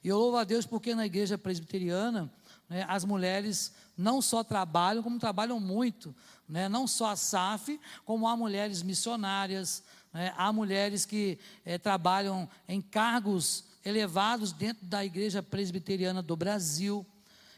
E 0.03 0.07
eu 0.07 0.17
louvo 0.17 0.37
a 0.37 0.43
Deus 0.43 0.65
porque 0.65 0.95
na 0.95 1.05
igreja 1.05 1.37
presbiteriana, 1.37 2.31
né, 2.67 2.85
as 2.87 3.05
mulheres 3.05 3.71
não 3.97 4.21
só 4.21 4.43
trabalham, 4.43 5.03
como 5.03 5.19
trabalham 5.19 5.59
muito. 5.59 6.15
Né? 6.51 6.67
Não 6.67 6.85
só 6.85 7.07
a 7.07 7.15
SAF, 7.15 7.79
como 8.05 8.27
há 8.27 8.35
mulheres 8.35 8.83
missionárias, 8.83 9.81
Né? 10.13 10.33
Há 10.35 10.51
mulheres 10.51 11.05
que 11.05 11.39
é, 11.65 11.77
trabalham 11.77 12.49
em 12.67 12.81
cargos 12.81 13.63
elevados 13.85 14.51
dentro 14.51 14.85
da 14.85 15.03
Igreja 15.03 15.41
Presbiteriana 15.41 16.21
do 16.21 16.35
Brasil. 16.35 17.05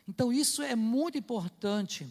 Então, 0.08 0.32
isso 0.32 0.62
é 0.62 0.76
muito 0.76 1.18
importante. 1.18 2.08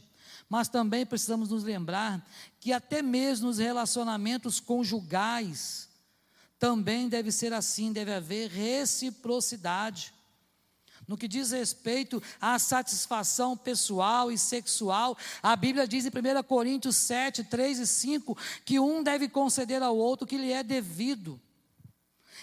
Mas 0.49 0.68
também 0.68 1.07
precisamos 1.07 1.51
nos 1.51 1.62
lembrar 1.62 2.27
que, 2.61 2.73
até 2.73 3.01
mesmo 3.01 3.47
nos 3.47 3.59
relacionamentos 3.59 4.59
conjugais, 4.61 5.88
também 6.59 7.09
deve 7.09 7.31
ser 7.31 7.53
assim, 7.53 7.92
deve 7.92 8.12
haver 8.12 8.51
reciprocidade. 8.51 10.12
No 11.12 11.18
que 11.18 11.29
diz 11.29 11.51
respeito 11.51 12.22
à 12.40 12.59
satisfação 12.59 13.55
pessoal 13.55 14.33
e 14.33 14.38
sexual, 14.38 15.14
a 15.42 15.55
Bíblia 15.55 15.87
diz 15.87 16.07
em 16.07 16.09
1 16.09 16.42
Coríntios 16.42 16.96
7, 16.96 17.44
3 17.44 17.81
e 17.81 17.87
5 17.87 18.35
que 18.64 18.81
um 18.81 19.03
deve 19.03 19.29
conceder 19.29 19.83
ao 19.83 19.94
outro 19.94 20.25
o 20.25 20.27
que 20.27 20.38
lhe 20.38 20.51
é 20.51 20.62
devido. 20.62 21.38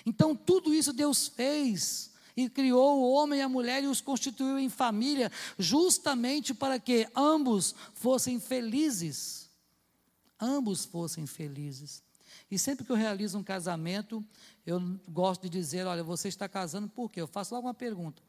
Então, 0.05 0.35
tudo 0.35 0.71
isso 0.71 0.93
Deus 0.93 1.27
fez 1.27 2.11
e 2.37 2.47
criou 2.47 2.99
o 2.99 3.11
homem 3.11 3.39
e 3.39 3.41
a 3.41 3.49
mulher 3.49 3.83
e 3.83 3.87
os 3.87 4.01
constituiu 4.01 4.59
em 4.59 4.69
família, 4.69 5.31
justamente 5.57 6.53
para 6.53 6.77
que 6.77 7.07
ambos 7.15 7.73
fossem 7.95 8.39
felizes. 8.39 9.49
Ambos 10.39 10.85
fossem 10.85 11.25
felizes. 11.25 12.03
E 12.51 12.59
sempre 12.59 12.85
que 12.85 12.91
eu 12.91 12.95
realizo 12.95 13.35
um 13.35 13.43
casamento, 13.43 14.23
eu 14.63 14.79
gosto 15.07 15.41
de 15.41 15.49
dizer: 15.49 15.87
olha, 15.87 16.03
você 16.03 16.27
está 16.27 16.47
casando 16.47 16.87
por 16.87 17.09
quê? 17.09 17.19
Eu 17.19 17.27
faço 17.27 17.55
logo 17.55 17.65
uma 17.65 17.73
pergunta. 17.73 18.28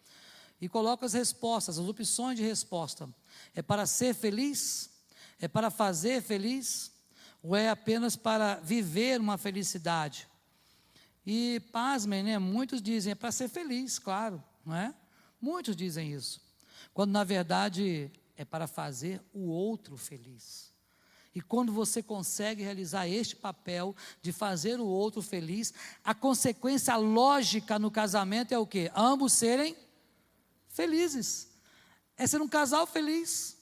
E 0.60 0.68
coloco 0.68 1.04
as 1.04 1.14
respostas, 1.14 1.78
as 1.78 1.88
opções 1.88 2.36
de 2.36 2.42
resposta. 2.42 3.08
É 3.54 3.62
para 3.62 3.86
ser 3.86 4.14
feliz? 4.14 4.90
É 5.40 5.48
para 5.48 5.70
fazer 5.70 6.22
feliz? 6.22 6.92
Ou 7.42 7.56
é 7.56 7.70
apenas 7.70 8.14
para 8.14 8.56
viver 8.56 9.20
uma 9.20 9.38
felicidade? 9.38 10.28
E 11.26 11.60
pasmem, 11.72 12.22
né? 12.22 12.38
Muitos 12.38 12.82
dizem 12.82 13.12
é 13.12 13.14
para 13.14 13.32
ser 13.32 13.48
feliz, 13.48 13.98
claro, 13.98 14.42
não 14.64 14.74
é? 14.74 14.94
Muitos 15.40 15.74
dizem 15.74 16.12
isso. 16.12 16.40
Quando 16.92 17.12
na 17.12 17.24
verdade 17.24 18.10
é 18.36 18.44
para 18.44 18.66
fazer 18.66 19.22
o 19.32 19.48
outro 19.48 19.96
feliz. 19.96 20.70
E 21.34 21.40
quando 21.40 21.72
você 21.72 22.02
consegue 22.02 22.62
realizar 22.62 23.06
este 23.06 23.36
papel 23.36 23.94
de 24.20 24.32
fazer 24.32 24.80
o 24.80 24.86
outro 24.86 25.22
feliz, 25.22 25.72
a 26.02 26.12
consequência 26.12 26.96
lógica 26.96 27.78
no 27.78 27.90
casamento 27.90 28.52
é 28.52 28.58
o 28.58 28.66
quê? 28.66 28.90
Ambos 28.94 29.32
serem 29.32 29.76
felizes. 30.70 31.48
É 32.16 32.26
ser 32.26 32.40
um 32.40 32.48
casal 32.48 32.86
feliz. 32.86 33.60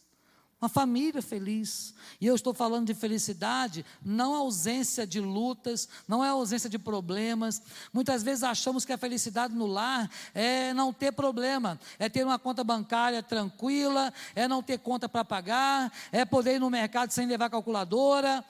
Uma 0.61 0.68
família 0.68 1.23
feliz. 1.23 1.94
E 2.21 2.27
eu 2.27 2.35
estou 2.35 2.53
falando 2.53 2.88
de 2.88 2.94
felicidade, 2.94 3.87
não 4.05 4.35
ausência 4.35 5.07
de 5.07 5.21
lutas, 5.21 5.88
não 6.09 6.25
é 6.25 6.31
ausência 6.31 6.68
de 6.68 6.77
problemas. 6.77 7.62
Muitas 7.92 8.25
vezes 8.25 8.42
achamos 8.42 8.85
que 8.85 8.92
a 8.92 8.99
felicidade 8.99 9.55
no 9.55 9.66
lar 9.66 10.11
é 10.35 10.75
não 10.75 10.92
ter 10.92 11.12
problema, 11.12 11.79
é 11.97 12.09
ter 12.09 12.25
uma 12.25 12.40
conta 12.40 12.64
bancária 12.64 13.23
tranquila, 13.23 14.12
é 14.35 14.49
não 14.49 14.61
ter 14.61 14.81
conta 14.81 15.09
para 15.09 15.25
pagar, 15.25 15.92
é 16.11 16.25
poder 16.25 16.57
ir 16.57 16.61
no 16.61 16.71
mercado 16.71 17.12
sem 17.12 17.25
levar 17.25 17.51
calculadora. 17.51 18.44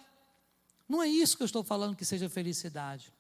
Não 0.89 1.03
é 1.03 1.09
isso 1.09 1.37
que 1.37 1.43
eu 1.43 1.47
estou 1.47 1.63
falando 1.63 1.95
que 1.95 2.07
seja 2.07 2.31
felicidade. 2.31 3.13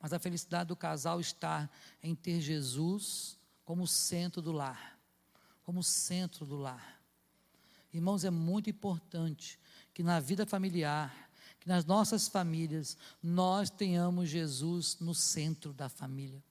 Mas 0.00 0.14
a 0.14 0.18
felicidade 0.18 0.68
do 0.68 0.76
casal 0.76 1.20
está 1.20 1.68
em 2.02 2.14
ter 2.14 2.40
Jesus 2.40 3.36
como 3.72 3.86
centro 3.86 4.42
do 4.42 4.52
lar. 4.52 5.00
Como 5.62 5.82
centro 5.82 6.44
do 6.44 6.58
lar. 6.58 7.00
Irmãos, 7.90 8.22
é 8.22 8.28
muito 8.28 8.68
importante 8.68 9.58
que 9.94 10.02
na 10.02 10.20
vida 10.20 10.44
familiar, 10.44 11.30
que 11.58 11.66
nas 11.66 11.86
nossas 11.86 12.28
famílias, 12.28 12.98
nós 13.22 13.70
tenhamos 13.70 14.28
Jesus 14.28 14.98
no 15.00 15.14
centro 15.14 15.72
da 15.72 15.88
família. 15.88 16.44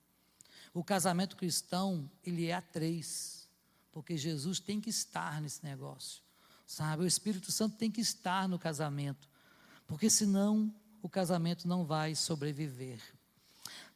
O 0.74 0.82
casamento 0.82 1.36
cristão, 1.36 2.10
ele 2.24 2.46
é 2.46 2.54
a 2.54 2.60
três, 2.60 3.48
porque 3.92 4.16
Jesus 4.18 4.58
tem 4.58 4.80
que 4.80 4.90
estar 4.90 5.40
nesse 5.40 5.62
negócio, 5.62 6.24
sabe? 6.66 7.04
O 7.04 7.06
Espírito 7.06 7.52
Santo 7.52 7.76
tem 7.76 7.88
que 7.88 8.00
estar 8.00 8.48
no 8.48 8.58
casamento, 8.58 9.30
porque 9.86 10.10
senão 10.10 10.74
o 11.00 11.08
casamento 11.08 11.68
não 11.68 11.84
vai 11.84 12.16
sobreviver. 12.16 13.00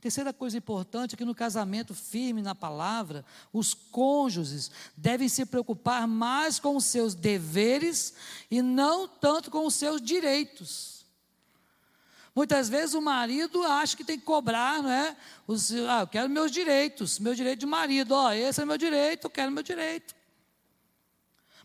Terceira 0.01 0.33
coisa 0.33 0.57
importante 0.57 1.15
é 1.15 1.17
que 1.17 1.25
no 1.25 1.35
casamento 1.35 1.95
firme 1.95 2.43
na 2.43 2.55
palavra, 2.55 3.25
os 3.53 3.75
cônjuges 3.75 4.71
devem 4.97 5.29
se 5.29 5.45
preocupar 5.47 6.07
mais 6.07 6.59
com 6.59 6.77
os 6.77 6.85
seus 6.85 7.15
deveres 7.15 8.15
e 8.51 8.61
não 8.63 9.09
tanto 9.09 9.51
com 9.51 9.67
os 9.67 9.75
seus 9.75 10.01
direitos. 10.01 10.97
Muitas 12.35 12.69
vezes 12.69 12.95
o 12.95 13.01
marido 13.01 13.63
acha 13.63 13.97
que 13.97 14.05
tem 14.05 14.19
que 14.19 14.25
cobrar, 14.27 14.83
não 14.83 14.91
é? 14.91 15.17
Os, 15.47 15.73
ah, 15.73 16.01
eu 16.01 16.07
quero 16.07 16.29
meus 16.29 16.51
direitos, 16.53 17.19
meu 17.19 17.35
direito 17.35 17.61
de 17.61 17.67
marido, 17.67 18.13
ó, 18.13 18.31
esse 18.31 18.61
é 18.61 18.65
meu 18.67 18.77
direito, 18.77 19.25
eu 19.25 19.31
quero 19.31 19.51
meu 19.51 19.63
direito. 19.63 20.15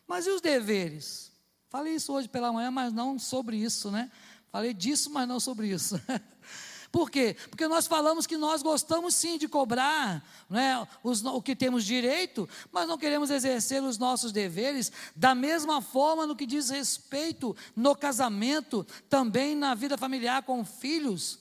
Mas 0.08 0.26
e 0.26 0.30
os 0.30 0.40
deveres? 0.40 1.30
Falei 1.70 1.96
isso 1.96 2.14
hoje 2.14 2.30
pela 2.30 2.54
manhã, 2.54 2.72
mas 2.72 2.94
não 2.94 3.20
sobre 3.20 3.58
isso, 3.58 3.92
né? 3.92 4.10
Falei 4.50 4.74
disso, 4.74 5.10
mas 5.10 5.28
não 5.28 5.42
sobre 5.42 5.68
isso. 5.68 6.02
Por 6.92 7.10
quê? 7.10 7.38
Porque 7.50 7.68
nós 7.68 7.88
falamos 7.88 8.28
que 8.28 8.36
nós 8.36 8.62
gostamos 8.62 9.16
sim 9.16 9.38
de 9.38 9.48
cobrar 9.48 10.22
né, 10.50 10.86
os, 11.02 11.24
o 11.24 11.42
que 11.42 11.56
temos 11.56 11.86
direito, 11.86 12.50
mas 12.70 12.86
não 12.86 12.98
queremos 12.98 13.30
exercer 13.30 13.82
os 13.82 13.98
nossos 13.98 14.34
deveres 14.34 14.92
da 15.16 15.34
mesma 15.34 15.82
forma 15.82 16.28
no 16.28 16.36
que 16.36 16.46
diz 16.46 16.70
respeito 16.70 17.56
no 17.76 17.96
casamento, 17.96 18.86
também 19.10 19.56
na 19.56 19.74
vida 19.74 19.98
familiar 19.98 20.44
com 20.44 20.66
filhos. 20.66 21.40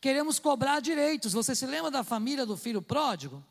Queremos 0.00 0.38
cobrar 0.38 0.80
direitos. 0.80 1.34
Você 1.34 1.54
se 1.54 1.66
lembra 1.66 1.90
da 1.90 2.02
família 2.02 2.46
do 2.46 2.56
filho 2.56 2.80
pródigo? 2.80 3.44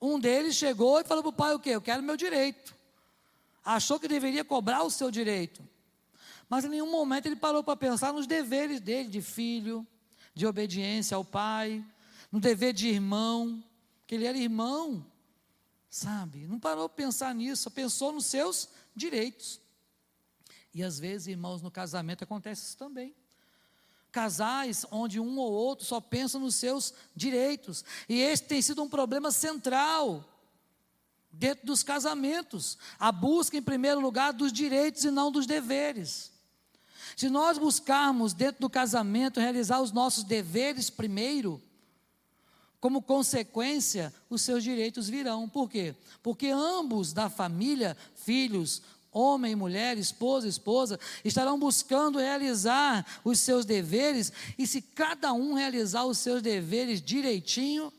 Um 0.00 0.18
deles 0.18 0.54
chegou 0.54 0.98
e 0.98 1.04
falou 1.04 1.22
para 1.22 1.30
o 1.30 1.32
pai 1.32 1.54
o 1.54 1.58
quê? 1.58 1.70
Eu 1.70 1.82
quero 1.82 2.02
meu 2.02 2.16
direito. 2.16 2.74
Achou 3.62 4.00
que 4.00 4.08
deveria 4.08 4.44
cobrar 4.44 4.82
o 4.82 4.90
seu 4.90 5.10
direito. 5.10 5.62
Mas 6.48 6.64
em 6.64 6.68
nenhum 6.68 6.90
momento 6.90 7.26
ele 7.26 7.36
parou 7.36 7.62
para 7.62 7.76
pensar 7.76 8.14
nos 8.14 8.26
deveres 8.26 8.80
dele 8.80 9.10
de 9.10 9.20
filho, 9.20 9.86
de 10.38 10.46
obediência 10.46 11.16
ao 11.16 11.24
pai, 11.24 11.84
no 12.30 12.38
dever 12.38 12.72
de 12.72 12.86
irmão, 12.86 13.60
que 14.06 14.14
ele 14.14 14.24
era 14.24 14.38
irmão, 14.38 15.04
sabe? 15.90 16.46
Não 16.46 16.60
parou 16.60 16.88
para 16.88 17.04
pensar 17.04 17.34
nisso, 17.34 17.68
pensou 17.72 18.12
nos 18.12 18.26
seus 18.26 18.68
direitos. 18.94 19.60
E 20.72 20.84
às 20.84 21.00
vezes, 21.00 21.26
irmãos, 21.26 21.60
no 21.60 21.72
casamento 21.72 22.22
acontece 22.22 22.66
isso 22.66 22.76
também. 22.76 23.16
Casais 24.12 24.86
onde 24.92 25.18
um 25.18 25.38
ou 25.38 25.50
outro 25.50 25.84
só 25.84 26.00
pensa 26.00 26.38
nos 26.38 26.54
seus 26.54 26.94
direitos. 27.16 27.84
E 28.08 28.20
esse 28.20 28.44
tem 28.44 28.62
sido 28.62 28.80
um 28.80 28.88
problema 28.88 29.32
central 29.32 30.24
dentro 31.32 31.66
dos 31.66 31.82
casamentos. 31.82 32.78
A 32.96 33.10
busca, 33.10 33.56
em 33.56 33.62
primeiro 33.62 33.98
lugar, 33.98 34.32
dos 34.32 34.52
direitos 34.52 35.02
e 35.02 35.10
não 35.10 35.32
dos 35.32 35.46
deveres. 35.46 36.30
Se 37.18 37.28
nós 37.28 37.58
buscarmos 37.58 38.32
dentro 38.32 38.60
do 38.60 38.70
casamento 38.70 39.40
realizar 39.40 39.80
os 39.80 39.90
nossos 39.90 40.22
deveres 40.22 40.88
primeiro, 40.88 41.60
como 42.78 43.02
consequência, 43.02 44.14
os 44.30 44.40
seus 44.40 44.62
direitos 44.62 45.08
virão. 45.08 45.48
Por 45.48 45.68
quê? 45.68 45.96
Porque 46.22 46.46
ambos 46.46 47.12
da 47.12 47.28
família, 47.28 47.96
filhos, 48.14 48.82
homem 49.10 49.50
e 49.50 49.56
mulher, 49.56 49.98
esposa 49.98 50.46
e 50.46 50.50
esposa, 50.50 51.00
estarão 51.24 51.58
buscando 51.58 52.20
realizar 52.20 53.04
os 53.24 53.40
seus 53.40 53.64
deveres, 53.64 54.32
e 54.56 54.64
se 54.64 54.80
cada 54.80 55.32
um 55.32 55.54
realizar 55.54 56.04
os 56.04 56.18
seus 56.18 56.40
deveres 56.40 57.02
direitinho, 57.02 57.92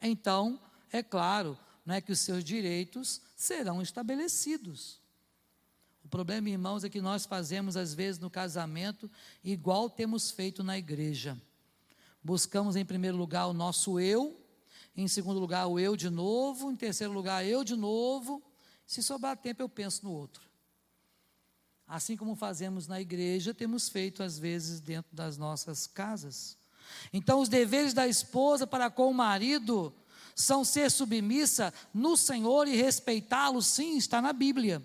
então, 0.00 0.60
é 0.92 1.02
claro, 1.02 1.58
não 1.84 1.96
é 1.96 2.00
que 2.00 2.12
os 2.12 2.20
seus 2.20 2.44
direitos 2.44 3.20
serão 3.34 3.82
estabelecidos 3.82 4.99
problema, 6.10 6.50
irmãos, 6.50 6.84
é 6.84 6.90
que 6.90 7.00
nós 7.00 7.24
fazemos, 7.24 7.76
às 7.76 7.94
vezes, 7.94 8.18
no 8.18 8.28
casamento, 8.28 9.10
igual 9.42 9.88
temos 9.88 10.30
feito 10.30 10.62
na 10.62 10.76
igreja. 10.76 11.40
Buscamos, 12.22 12.76
em 12.76 12.84
primeiro 12.84 13.16
lugar, 13.16 13.46
o 13.46 13.54
nosso 13.54 13.98
eu, 13.98 14.38
em 14.96 15.06
segundo 15.08 15.38
lugar, 15.38 15.66
o 15.68 15.78
eu 15.78 15.96
de 15.96 16.10
novo, 16.10 16.70
em 16.70 16.76
terceiro 16.76 17.12
lugar, 17.12 17.46
eu 17.46 17.62
de 17.64 17.76
novo. 17.76 18.42
Se 18.86 19.02
sobrar 19.02 19.36
tempo, 19.36 19.62
eu 19.62 19.68
penso 19.68 20.04
no 20.04 20.12
outro. 20.12 20.42
Assim 21.86 22.16
como 22.16 22.34
fazemos 22.34 22.86
na 22.86 23.00
igreja, 23.00 23.54
temos 23.54 23.88
feito, 23.88 24.22
às 24.22 24.38
vezes, 24.38 24.80
dentro 24.80 25.14
das 25.14 25.38
nossas 25.38 25.86
casas. 25.86 26.58
Então, 27.12 27.40
os 27.40 27.48
deveres 27.48 27.94
da 27.94 28.06
esposa 28.08 28.66
para 28.66 28.90
com 28.90 29.08
o 29.08 29.14
marido 29.14 29.94
são 30.34 30.64
ser 30.64 30.90
submissa 30.90 31.72
no 31.94 32.16
Senhor 32.16 32.66
e 32.66 32.76
respeitá-lo, 32.76 33.62
sim, 33.62 33.96
está 33.96 34.20
na 34.20 34.32
Bíblia 34.32 34.84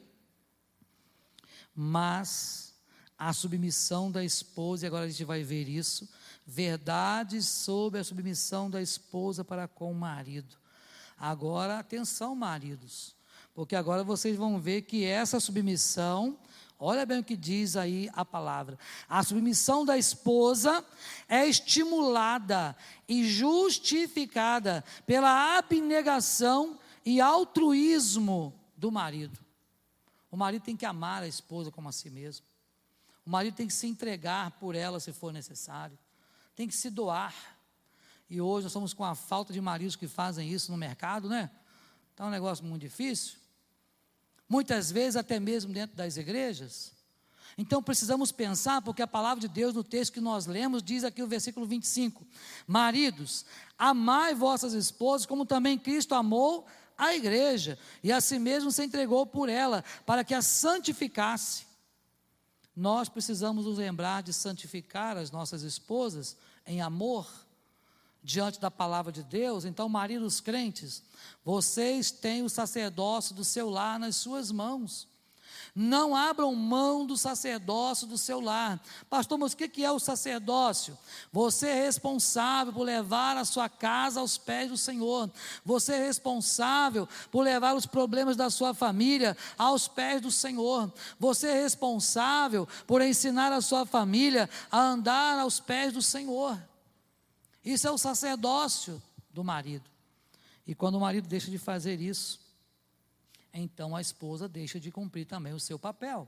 mas 1.76 2.74
a 3.18 3.34
submissão 3.34 4.12
da 4.12 4.24
esposa, 4.24 4.86
e 4.86 4.88
agora 4.88 5.06
a 5.06 5.10
gente 5.10 5.24
vai 5.24 5.44
ver 5.44 5.68
isso, 5.68 6.08
verdades 6.46 7.48
sobre 7.48 8.00
a 8.00 8.04
submissão 8.04 8.70
da 8.70 8.82
esposa 8.82 9.44
para 9.44 9.68
com 9.68 9.92
o 9.92 9.96
marido. 9.96 10.56
Agora, 11.18 11.80
atenção, 11.80 12.36
maridos, 12.36 13.16
porque 13.54 13.76
agora 13.76 14.04
vocês 14.04 14.38
vão 14.38 14.60
ver 14.60 14.84
que 14.84 15.04
essa 15.04 15.40
submissão, 15.40 16.38
Olha 16.78 17.06
bem 17.06 17.20
o 17.20 17.24
que 17.24 17.38
diz 17.38 17.78
aí 17.78 18.10
a 18.14 18.26
palavra. 18.26 18.78
A 19.08 19.24
submissão 19.24 19.86
da 19.86 19.98
esposa 19.98 20.84
é 21.28 21.48
estimulada 21.48 22.76
e 23.08 23.24
justificada 23.24 24.84
pela 25.06 25.58
abnegação 25.58 26.78
e 27.06 27.22
altruísmo 27.22 28.54
do 28.76 28.92
marido. 28.92 29.45
O 30.36 30.38
marido 30.38 30.64
tem 30.64 30.76
que 30.76 30.86
amar 30.86 31.24
a 31.24 31.28
esposa 31.30 31.72
como 31.72 31.88
a 31.88 31.94
si 31.94 32.10
mesmo. 32.10 32.46
O 33.26 33.30
marido 33.30 33.56
tem 33.56 33.68
que 33.68 33.74
se 33.74 33.88
entregar 33.88 34.52
por 34.60 34.76
ela 34.76 35.00
se 35.00 35.14
for 35.14 35.32
necessário. 35.32 35.98
Tem 36.54 36.68
que 36.68 36.76
se 36.76 36.90
doar. 36.90 37.34
E 38.30 38.42
hoje 38.42 38.66
nós 38.66 38.72
estamos 38.72 38.94
com 38.94 39.06
a 39.06 39.16
falta 39.16 39.54
de 39.54 39.62
maridos 39.62 39.96
que 39.96 40.10
fazem 40.10 40.52
isso 40.52 40.74
no 40.74 40.78
mercado, 40.78 41.30
né? 41.30 41.50
Está 42.12 42.26
um 42.26 42.30
negócio 42.30 42.66
muito 42.66 42.82
difícil. 42.82 43.38
Muitas 44.50 44.92
vezes, 44.92 45.16
até 45.16 45.40
mesmo 45.40 45.72
dentro 45.72 45.96
das 45.96 46.18
igrejas. 46.18 46.92
Então 47.58 47.82
precisamos 47.82 48.30
pensar, 48.34 48.82
porque 48.82 49.02
a 49.02 49.08
palavra 49.08 49.40
de 49.40 49.48
Deus, 49.48 49.74
no 49.74 49.86
texto 49.86 50.12
que 50.12 50.20
nós 50.20 50.46
lemos, 50.48 50.84
diz 50.84 51.06
aqui 51.06 51.24
o 51.24 51.28
versículo 51.28 51.66
25: 51.66 52.28
Maridos, 52.68 53.46
amai 53.78 54.36
vossas 54.36 54.74
esposas, 54.74 55.26
como 55.26 55.46
também 55.46 55.78
Cristo 55.78 56.14
amou 56.14 56.68
a 56.98 57.14
igreja, 57.16 57.78
e 58.04 58.12
a 58.12 58.22
si 58.22 58.40
mesmo 58.40 58.72
se 58.72 58.84
entregou 58.84 59.26
por 59.26 59.50
ela, 59.50 59.84
para 60.06 60.24
que 60.24 60.34
a 60.34 60.42
santificasse. 60.42 61.66
Nós 62.76 63.08
precisamos 63.08 63.66
nos 63.66 63.78
lembrar 63.78 64.22
de 64.24 64.34
santificar 64.34 65.18
as 65.18 65.32
nossas 65.32 65.62
esposas 65.62 66.36
em 66.66 66.82
amor 66.82 67.28
diante 68.24 68.60
da 68.60 68.72
palavra 68.72 69.12
de 69.12 69.24
Deus. 69.24 69.66
Então, 69.66 69.88
maridos 69.88 70.42
crentes, 70.42 71.04
vocês 71.44 72.12
têm 72.12 72.44
o 72.44 72.50
sacerdócio 72.50 73.36
do 73.36 73.46
seu 73.46 73.70
lar 73.70 74.00
nas 74.00 74.16
suas 74.16 74.52
mãos. 74.52 75.08
Não 75.78 76.16
abram 76.16 76.56
mão 76.56 77.06
do 77.06 77.18
sacerdócio 77.18 78.08
do 78.08 78.18
seu 78.18 78.40
lar. 78.40 78.82
Pastor, 79.10 79.38
mas 79.38 79.52
o 79.52 79.58
que 79.58 79.84
é 79.84 79.92
o 79.92 80.00
sacerdócio? 80.00 80.98
Você 81.34 81.68
é 81.68 81.84
responsável 81.84 82.72
por 82.72 82.84
levar 82.84 83.36
a 83.36 83.44
sua 83.44 83.68
casa 83.68 84.22
aos 84.22 84.38
pés 84.38 84.70
do 84.70 84.78
Senhor. 84.78 85.30
Você 85.66 85.96
é 85.96 86.06
responsável 86.06 87.10
por 87.30 87.42
levar 87.42 87.76
os 87.76 87.86
problemas 87.86 88.38
da 88.38 88.50
sua 88.50 88.74
família 88.74 89.36
aos 89.58 89.86
pés 89.86 90.22
do 90.22 90.32
Senhor. 90.32 90.90
Você 91.20 91.50
é 91.50 91.62
responsável 91.62 92.66
por 92.88 93.02
ensinar 93.02 93.52
a 93.52 93.60
sua 93.60 93.86
família 93.86 94.50
a 94.72 94.80
andar 94.80 95.38
aos 95.40 95.60
pés 95.60 95.92
do 95.92 96.02
Senhor. 96.02 96.58
Isso 97.66 97.86
é 97.86 97.92
o 97.92 97.98
sacerdócio 97.98 99.04
do 99.30 99.44
marido. 99.44 99.90
E 100.66 100.74
quando 100.74 100.96
o 100.96 101.02
marido 101.02 101.28
deixa 101.28 101.52
de 101.52 101.58
fazer 101.58 102.00
isso, 102.00 102.45
então 103.60 103.96
a 103.96 104.02
esposa 104.02 104.48
deixa 104.48 104.80
de 104.80 104.92
cumprir 104.92 105.26
também 105.26 105.54
o 105.54 105.60
seu 105.60 105.80
papel. 105.80 106.28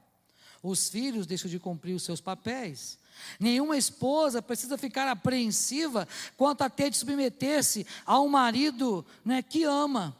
Os 0.63 0.89
filhos 0.89 1.27
deixam 1.27 1.49
de 1.49 1.59
cumprir 1.59 1.93
os 1.93 2.03
seus 2.03 2.21
papéis. 2.21 2.97
Nenhuma 3.39 3.77
esposa 3.77 4.41
precisa 4.41 4.77
ficar 4.77 5.07
apreensiva 5.07 6.07
quanto 6.35 6.63
a 6.63 6.69
ter 6.69 6.89
de 6.89 6.97
submeter-se 6.97 7.85
a 8.05 8.19
um 8.19 8.27
marido 8.27 9.05
né, 9.23 9.41
que 9.41 9.63
ama. 9.63 10.15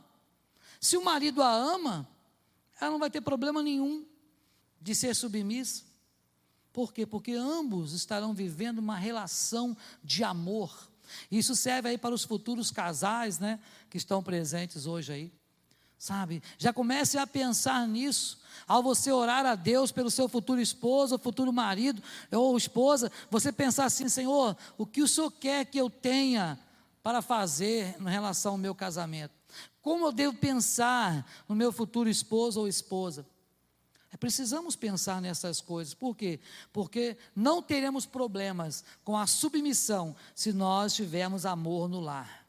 Se 0.80 0.98
o 0.98 1.04
marido 1.04 1.42
a 1.42 1.52
ama, 1.52 2.08
ela 2.80 2.92
não 2.92 3.00
vai 3.00 3.10
ter 3.10 3.22
problema 3.22 3.64
nenhum 3.64 4.06
de 4.82 4.94
ser 4.94 5.16
submissa. 5.16 5.84
Por 6.72 6.94
quê? 6.94 7.06
Porque 7.06 7.32
ambos 7.32 7.94
estarão 7.94 8.34
vivendo 8.34 8.80
uma 8.80 8.96
relação 8.96 9.76
de 10.04 10.24
amor. 10.24 10.92
Isso 11.32 11.56
serve 11.56 11.90
aí 11.90 11.98
para 11.98 12.14
os 12.14 12.24
futuros 12.24 12.70
casais, 12.70 13.40
né, 13.40 13.60
que 13.90 13.98
estão 13.98 14.22
presentes 14.22 14.86
hoje 14.86 15.12
aí. 15.14 15.34
Sabe? 15.98 16.44
Já 16.58 16.72
comece 16.72 17.18
a 17.18 17.26
pensar 17.26 17.88
nisso. 17.88 18.40
Ao 18.68 18.84
você 18.84 19.12
orar 19.12 19.46
a 19.46 19.56
Deus 19.56 19.92
pelo 19.92 20.12
seu 20.12 20.28
futuro 20.28 20.60
esposo, 20.60 21.16
ou 21.16 21.20
futuro 21.20 21.54
marido 21.54 22.02
ou 22.32 22.58
esposa, 22.58 23.12
você 23.30 23.52
pensar 23.52 23.86
assim: 23.86 24.10
Senhor, 24.10 24.56
o 24.78 24.86
que 24.86 25.02
o 25.02 25.08
Senhor 25.08 25.32
quer 25.32 25.66
que 25.66 25.80
eu 25.80 25.90
tenha 25.90 26.60
para 27.02 27.22
fazer 27.22 27.96
em 28.00 28.10
relação 28.10 28.54
ao 28.54 28.58
meu 28.58 28.76
casamento? 28.76 29.34
Como 29.82 30.06
eu 30.06 30.12
devo 30.12 30.38
pensar 30.38 31.26
no 31.48 31.56
meu 31.56 31.72
futuro 31.72 32.10
esposo 32.10 32.60
ou 32.60 32.68
esposa? 32.68 33.26
Precisamos 34.20 34.76
pensar 34.76 35.22
nessas 35.22 35.62
coisas. 35.62 35.94
Por 35.94 36.16
quê? 36.16 36.40
Porque 36.74 37.18
não 37.36 37.62
teremos 37.62 38.06
problemas 38.06 38.84
com 39.04 39.16
a 39.16 39.28
submissão 39.28 40.16
se 40.34 40.52
nós 40.52 40.96
tivermos 40.96 41.46
amor 41.46 41.88
no 41.88 42.00
lar. 42.00 42.47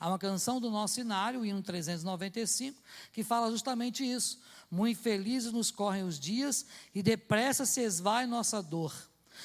Há 0.00 0.08
uma 0.08 0.18
canção 0.18 0.58
do 0.58 0.70
nosso 0.70 0.94
cenário, 0.94 1.40
o 1.40 1.44
hino 1.44 1.62
395, 1.62 2.82
que 3.12 3.22
fala 3.22 3.50
justamente 3.50 4.02
isso. 4.02 4.40
Muito 4.70 4.98
felizes 4.98 5.52
nos 5.52 5.70
correm 5.70 6.04
os 6.04 6.18
dias 6.18 6.64
e 6.94 7.02
depressa 7.02 7.66
se 7.66 7.82
esvai 7.82 8.26
nossa 8.26 8.62
dor. 8.62 8.94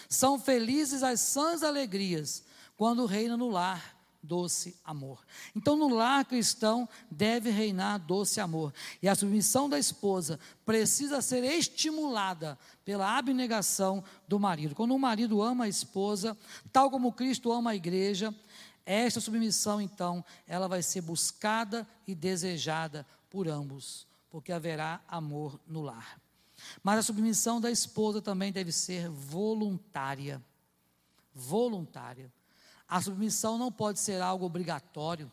São 0.08 0.40
felizes 0.40 1.04
as 1.04 1.20
sãs 1.20 1.62
alegrias 1.62 2.42
quando 2.78 3.06
reina 3.06 3.36
no 3.36 3.50
lar 3.50 3.96
doce 4.26 4.76
amor. 4.84 5.24
Então, 5.56 5.76
no 5.76 5.88
lar 5.88 6.26
cristão 6.26 6.90
deve 7.10 7.50
reinar 7.50 8.00
doce 8.00 8.40
amor. 8.40 8.74
E 9.02 9.08
a 9.08 9.16
submissão 9.16 9.70
da 9.70 9.78
esposa 9.78 10.40
precisa 10.66 11.22
ser 11.22 11.44
estimulada 11.44 12.58
pela 12.84 13.18
abnegação 13.18 14.04
do 14.28 14.40
marido. 14.40 14.76
Quando 14.76 14.96
o 14.96 15.00
marido 15.00 15.42
ama 15.42 15.66
a 15.66 15.70
esposa, 15.70 16.36
tal 16.74 16.90
como 16.90 17.12
Cristo 17.12 17.52
ama 17.52 17.72
a 17.72 17.76
igreja, 17.76 18.34
esta 18.86 19.20
submissão, 19.20 19.82
então, 19.82 20.24
ela 20.46 20.68
vai 20.68 20.84
ser 20.84 21.02
buscada 21.02 21.88
e 22.06 22.14
desejada 22.14 23.06
por 23.30 23.48
ambos, 23.48 24.08
porque 24.30 24.52
haverá 24.52 25.02
amor 25.08 25.60
no 25.66 25.82
lar. 25.82 26.22
Mas 26.84 27.00
a 27.00 27.04
submissão 27.04 27.60
da 27.60 27.72
esposa 27.72 28.22
também 28.22 28.52
deve 28.52 28.72
ser 28.72 29.10
voluntária. 29.10 30.42
Voluntária. 31.34 32.32
A 32.88 33.02
submissão 33.02 33.58
não 33.58 33.72
pode 33.72 34.00
ser 34.00 34.22
algo 34.22 34.46
obrigatório. 34.46 35.32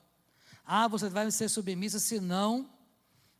Ah, 0.64 0.88
você 0.88 1.08
vai 1.08 1.30
ser 1.30 1.48
submissa, 1.48 1.98
senão. 1.98 2.68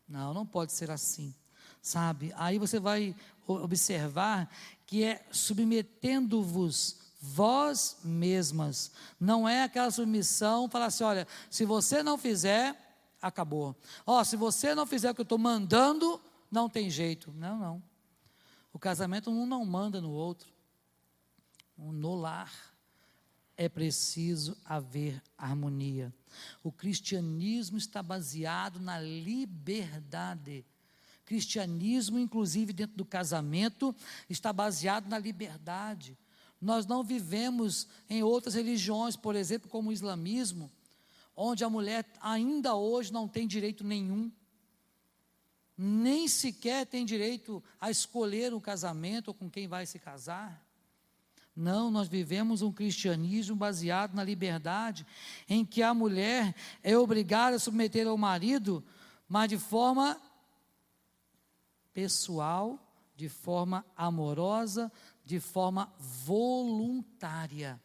Não, 0.07 0.33
não 0.33 0.45
pode 0.45 0.71
ser 0.71 0.91
assim. 0.91 1.33
Sabe? 1.81 2.31
Aí 2.35 2.59
você 2.59 2.79
vai 2.79 3.15
observar 3.45 4.49
que 4.85 5.03
é 5.03 5.25
submetendo-vos 5.31 7.02
vós 7.25 7.95
mesmas. 8.03 8.91
Não 9.17 9.47
é 9.47 9.63
aquela 9.63 9.89
submissão, 9.89 10.67
falar 10.67 10.87
assim: 10.87 11.05
olha, 11.05 11.25
se 11.49 11.63
você 11.63 12.03
não 12.03 12.17
fizer, 12.17 12.75
acabou. 13.21 13.73
Ó, 14.05 14.21
se 14.25 14.35
você 14.35 14.75
não 14.75 14.85
fizer 14.85 15.09
o 15.09 15.15
que 15.15 15.21
eu 15.21 15.23
estou 15.23 15.37
mandando, 15.37 16.19
não 16.51 16.67
tem 16.67 16.89
jeito. 16.89 17.31
Não, 17.31 17.57
não. 17.57 17.83
O 18.73 18.77
casamento 18.77 19.31
um 19.31 19.45
não 19.45 19.65
manda 19.65 20.01
no 20.01 20.11
outro. 20.11 20.51
Um 21.77 21.93
no 21.93 22.13
lar 22.13 22.51
é 23.55 23.69
preciso 23.69 24.57
haver 24.65 25.21
harmonia. 25.37 26.13
O 26.61 26.73
cristianismo 26.73 27.77
está 27.77 28.03
baseado 28.03 28.81
na 28.81 28.99
liberdade. 28.99 30.65
Cristianismo, 31.23 32.19
inclusive 32.19 32.73
dentro 32.73 32.97
do 32.97 33.05
casamento, 33.05 33.95
está 34.29 34.51
baseado 34.51 35.07
na 35.07 35.17
liberdade. 35.17 36.17
Nós 36.63 36.85
não 36.85 37.03
vivemos 37.03 37.89
em 38.09 38.23
outras 38.23 38.55
religiões, 38.55 39.17
por 39.17 39.35
exemplo, 39.35 39.69
como 39.69 39.89
o 39.89 39.93
islamismo, 39.93 40.71
onde 41.35 41.61
a 41.61 41.69
mulher 41.69 42.05
ainda 42.21 42.73
hoje 42.73 43.11
não 43.11 43.27
tem 43.27 43.45
direito 43.45 43.83
nenhum, 43.83 44.31
nem 45.77 46.25
sequer 46.25 46.85
tem 46.85 47.05
direito 47.05 47.61
a 47.81 47.91
escolher 47.91 48.53
o 48.53 48.61
casamento 48.61 49.27
ou 49.27 49.33
com 49.33 49.49
quem 49.49 49.67
vai 49.67 49.85
se 49.85 49.99
casar. 49.99 50.65
Não, 51.53 51.91
nós 51.91 52.07
vivemos 52.07 52.61
um 52.61 52.71
cristianismo 52.71 53.57
baseado 53.57 54.13
na 54.13 54.23
liberdade, 54.23 55.05
em 55.49 55.65
que 55.65 55.83
a 55.83 55.93
mulher 55.93 56.55
é 56.81 56.97
obrigada 56.97 57.57
a 57.57 57.59
submeter 57.59 58.07
ao 58.07 58.17
marido, 58.17 58.81
mas 59.27 59.49
de 59.49 59.57
forma 59.57 60.17
pessoal, 61.93 62.79
de 63.17 63.27
forma 63.27 63.85
amorosa, 63.95 64.91
de 65.23 65.39
forma 65.39 65.93
voluntária. 65.97 67.79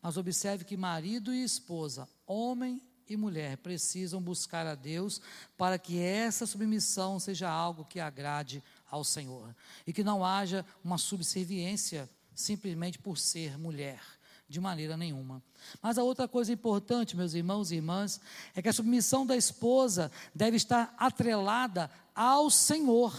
Mas 0.00 0.16
observe 0.16 0.64
que 0.64 0.76
marido 0.76 1.32
e 1.32 1.42
esposa, 1.42 2.08
homem 2.26 2.82
e 3.08 3.16
mulher, 3.16 3.56
precisam 3.58 4.20
buscar 4.20 4.66
a 4.66 4.74
Deus 4.74 5.20
para 5.56 5.78
que 5.78 5.98
essa 5.98 6.46
submissão 6.46 7.18
seja 7.18 7.48
algo 7.48 7.84
que 7.84 8.00
agrade 8.00 8.62
ao 8.90 9.04
Senhor 9.04 9.54
e 9.86 9.92
que 9.92 10.04
não 10.04 10.24
haja 10.24 10.64
uma 10.82 10.98
subserviência 10.98 12.08
simplesmente 12.34 12.98
por 12.98 13.16
ser 13.16 13.58
mulher, 13.58 14.00
de 14.48 14.60
maneira 14.60 14.96
nenhuma. 14.96 15.42
Mas 15.80 15.98
a 15.98 16.02
outra 16.02 16.28
coisa 16.28 16.52
importante, 16.52 17.16
meus 17.16 17.34
irmãos 17.34 17.72
e 17.72 17.76
irmãs, 17.76 18.20
é 18.54 18.62
que 18.62 18.68
a 18.68 18.72
submissão 18.72 19.26
da 19.26 19.36
esposa 19.36 20.12
deve 20.34 20.56
estar 20.56 20.94
atrelada 20.98 21.90
ao 22.14 22.50
Senhor, 22.50 23.12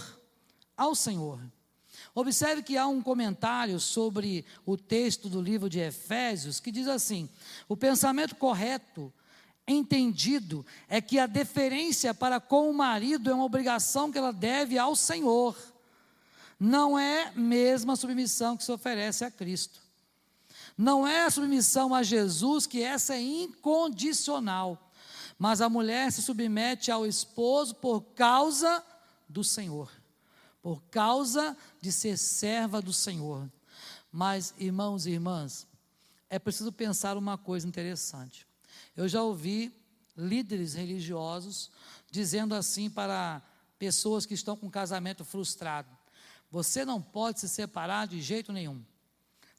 ao 0.75 0.93
Senhor. 0.93 1.39
Observe 2.19 2.63
que 2.63 2.75
há 2.75 2.87
um 2.87 2.99
comentário 2.99 3.79
sobre 3.79 4.43
o 4.65 4.75
texto 4.75 5.29
do 5.29 5.39
livro 5.39 5.69
de 5.69 5.77
Efésios 5.77 6.59
que 6.59 6.71
diz 6.71 6.87
assim: 6.87 7.29
o 7.69 7.77
pensamento 7.77 8.33
correto, 8.33 9.13
entendido, 9.67 10.65
é 10.89 10.99
que 10.99 11.19
a 11.19 11.27
deferência 11.27 12.15
para 12.15 12.39
com 12.39 12.71
o 12.71 12.73
marido 12.73 13.29
é 13.29 13.35
uma 13.35 13.45
obrigação 13.45 14.11
que 14.11 14.17
ela 14.17 14.33
deve 14.33 14.79
ao 14.79 14.95
Senhor. 14.95 15.55
Não 16.59 16.97
é 16.97 17.31
mesmo 17.35 17.91
a 17.91 17.95
submissão 17.95 18.57
que 18.57 18.63
se 18.63 18.71
oferece 18.71 19.23
a 19.23 19.29
Cristo. 19.29 19.79
Não 20.75 21.07
é 21.07 21.25
a 21.25 21.29
submissão 21.29 21.93
a 21.93 22.01
Jesus, 22.01 22.65
que 22.65 22.81
essa 22.81 23.13
é 23.13 23.21
incondicional, 23.21 24.91
mas 25.37 25.61
a 25.61 25.69
mulher 25.69 26.11
se 26.11 26.23
submete 26.23 26.89
ao 26.89 27.05
esposo 27.05 27.75
por 27.75 28.01
causa 28.15 28.83
do 29.29 29.43
Senhor, 29.43 29.91
por 30.61 30.83
causa 30.83 31.55
de 31.81 31.91
ser 31.91 32.17
serva 32.17 32.81
do 32.81 32.93
Senhor. 32.93 33.49
Mas, 34.11 34.53
irmãos 34.57 35.05
e 35.05 35.11
irmãs, 35.11 35.67
é 36.29 36.39
preciso 36.39 36.71
pensar 36.71 37.17
uma 37.17 37.37
coisa 37.37 37.67
interessante. 37.67 38.47
Eu 38.95 39.07
já 39.07 39.21
ouvi 39.21 39.73
líderes 40.15 40.73
religiosos 40.73 41.69
dizendo 42.09 42.55
assim 42.55 42.89
para 42.89 43.41
pessoas 43.77 44.25
que 44.25 44.33
estão 44.33 44.57
com 44.57 44.69
casamento 44.69 45.23
frustrado: 45.23 45.89
você 46.49 46.83
não 46.83 47.01
pode 47.01 47.39
se 47.39 47.47
separar 47.47 48.07
de 48.07 48.21
jeito 48.21 48.51
nenhum. 48.51 48.83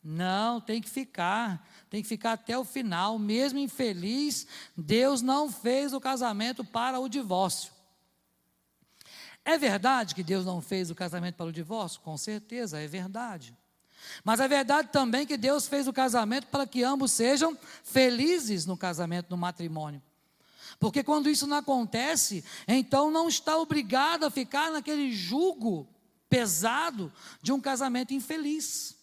Não, 0.02 0.60
tem 0.60 0.80
que 0.80 0.88
ficar, 0.88 1.68
tem 1.90 2.02
que 2.02 2.08
ficar 2.08 2.32
até 2.32 2.56
o 2.56 2.64
final, 2.64 3.18
mesmo 3.18 3.58
infeliz, 3.58 4.46
Deus 4.76 5.20
não 5.20 5.50
fez 5.50 5.92
o 5.92 6.00
casamento 6.00 6.64
para 6.64 7.00
o 7.00 7.08
divórcio. 7.08 7.72
É 9.48 9.56
verdade 9.56 10.14
que 10.14 10.22
Deus 10.22 10.44
não 10.44 10.60
fez 10.60 10.90
o 10.90 10.94
casamento 10.94 11.36
para 11.36 11.46
o 11.46 11.52
divórcio? 11.52 12.02
Com 12.02 12.18
certeza, 12.18 12.78
é 12.78 12.86
verdade. 12.86 13.56
Mas 14.22 14.40
é 14.40 14.46
verdade 14.46 14.90
também 14.92 15.26
que 15.26 15.38
Deus 15.38 15.66
fez 15.66 15.88
o 15.88 15.92
casamento 15.92 16.48
para 16.48 16.66
que 16.66 16.84
ambos 16.84 17.12
sejam 17.12 17.56
felizes 17.82 18.66
no 18.66 18.76
casamento, 18.76 19.30
no 19.30 19.38
matrimônio. 19.38 20.02
Porque 20.78 21.02
quando 21.02 21.30
isso 21.30 21.46
não 21.46 21.56
acontece, 21.56 22.44
então 22.68 23.10
não 23.10 23.26
está 23.26 23.56
obrigado 23.56 24.24
a 24.24 24.30
ficar 24.30 24.70
naquele 24.70 25.10
jugo 25.12 25.88
pesado 26.28 27.10
de 27.40 27.50
um 27.50 27.58
casamento 27.58 28.12
infeliz. 28.12 28.97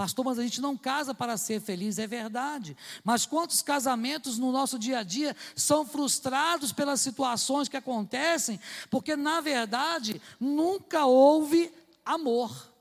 Pastor, 0.00 0.24
mas 0.24 0.38
a 0.38 0.42
gente 0.42 0.62
não 0.62 0.78
casa 0.78 1.12
para 1.12 1.36
ser 1.36 1.60
feliz, 1.60 1.98
é 1.98 2.06
verdade. 2.06 2.74
Mas 3.04 3.26
quantos 3.26 3.60
casamentos 3.60 4.38
no 4.38 4.50
nosso 4.50 4.78
dia 4.78 5.00
a 5.00 5.02
dia 5.02 5.36
são 5.54 5.84
frustrados 5.84 6.72
pelas 6.72 7.02
situações 7.02 7.68
que 7.68 7.76
acontecem, 7.76 8.58
porque 8.88 9.14
na 9.14 9.42
verdade 9.42 10.18
nunca 10.40 11.04
houve 11.04 11.70
amor. 12.02 12.72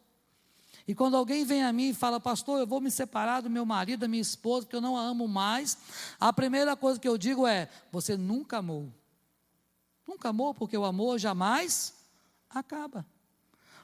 E 0.87 0.95
quando 0.95 1.17
alguém 1.17 1.43
vem 1.43 1.61
a 1.61 1.73
mim 1.73 1.89
e 1.89 1.93
fala, 1.93 2.21
pastor, 2.21 2.57
eu 2.57 2.65
vou 2.65 2.79
me 2.79 2.89
separar 2.89 3.41
do 3.41 3.49
meu 3.49 3.65
marido, 3.65 3.99
da 3.99 4.07
minha 4.07 4.21
esposa, 4.21 4.65
porque 4.65 4.77
eu 4.77 4.81
não 4.81 4.95
a 4.95 5.01
amo 5.01 5.27
mais, 5.27 5.77
a 6.21 6.31
primeira 6.31 6.73
coisa 6.77 6.97
que 6.97 7.07
eu 7.09 7.17
digo 7.17 7.45
é: 7.45 7.67
você 7.91 8.15
nunca 8.15 8.59
amou. 8.59 8.89
Nunca 10.07 10.29
amou, 10.29 10.53
porque 10.53 10.77
o 10.77 10.85
amor 10.85 11.19
jamais 11.19 11.93
acaba. 12.49 13.05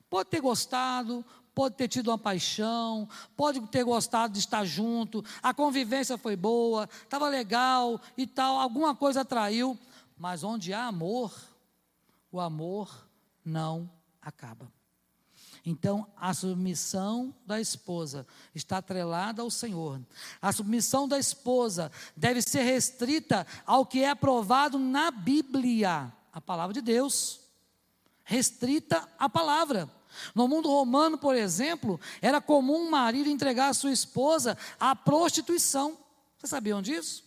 Pode 0.10 0.30
ter 0.30 0.40
gostado, 0.40 1.26
pode 1.56 1.76
ter 1.76 1.88
tido 1.88 2.10
uma 2.10 2.18
paixão, 2.18 3.08
pode 3.36 3.62
ter 3.68 3.86
gostado 3.86 4.34
de 4.34 4.39
estar 4.39 4.66
junto, 4.66 5.24
a 5.41 5.53
convivência 5.53 6.18
foi 6.18 6.36
boa, 6.36 6.89
estava 7.03 7.30
legal 7.30 7.99
e 8.18 8.28
tal, 8.28 8.60
alguma 8.60 8.93
coisa 8.93 9.22
atraiu, 9.22 9.80
mas 10.18 10.43
onde 10.43 10.74
há 10.74 10.86
amor, 10.86 11.34
o 12.30 12.41
amor 12.41 13.08
não 13.43 13.89
acaba. 14.22 14.70
Então, 15.66 16.06
a 16.16 16.32
submissão 16.32 17.34
da 17.45 17.60
esposa 17.60 18.28
está 18.53 18.78
atrelada 18.78 19.41
ao 19.41 19.49
Senhor. 19.49 19.99
A 20.39 20.51
submissão 20.51 21.08
da 21.08 21.18
esposa 21.18 21.91
deve 22.16 22.41
ser 22.41 22.62
restrita 22.62 23.47
ao 23.66 23.84
que 23.84 24.03
é 24.03 24.10
aprovado 24.10 24.78
na 24.78 25.10
Bíblia, 25.10 26.14
a 26.32 26.39
palavra 26.39 26.74
de 26.74 26.82
Deus. 26.82 27.39
Restrita 28.24 29.08
à 29.18 29.28
palavra. 29.28 29.89
No 30.34 30.47
mundo 30.47 30.70
romano, 30.70 31.18
por 31.18 31.36
exemplo, 31.36 31.99
era 32.22 32.41
comum 32.41 32.86
um 32.86 32.89
marido 32.89 33.30
entregar 33.30 33.70
a 33.70 33.74
sua 33.74 33.91
esposa 33.91 34.57
à 34.80 34.95
prostituição. 34.95 35.97
Vocês 36.38 36.49
sabiam 36.49 36.82
disso? 36.82 37.24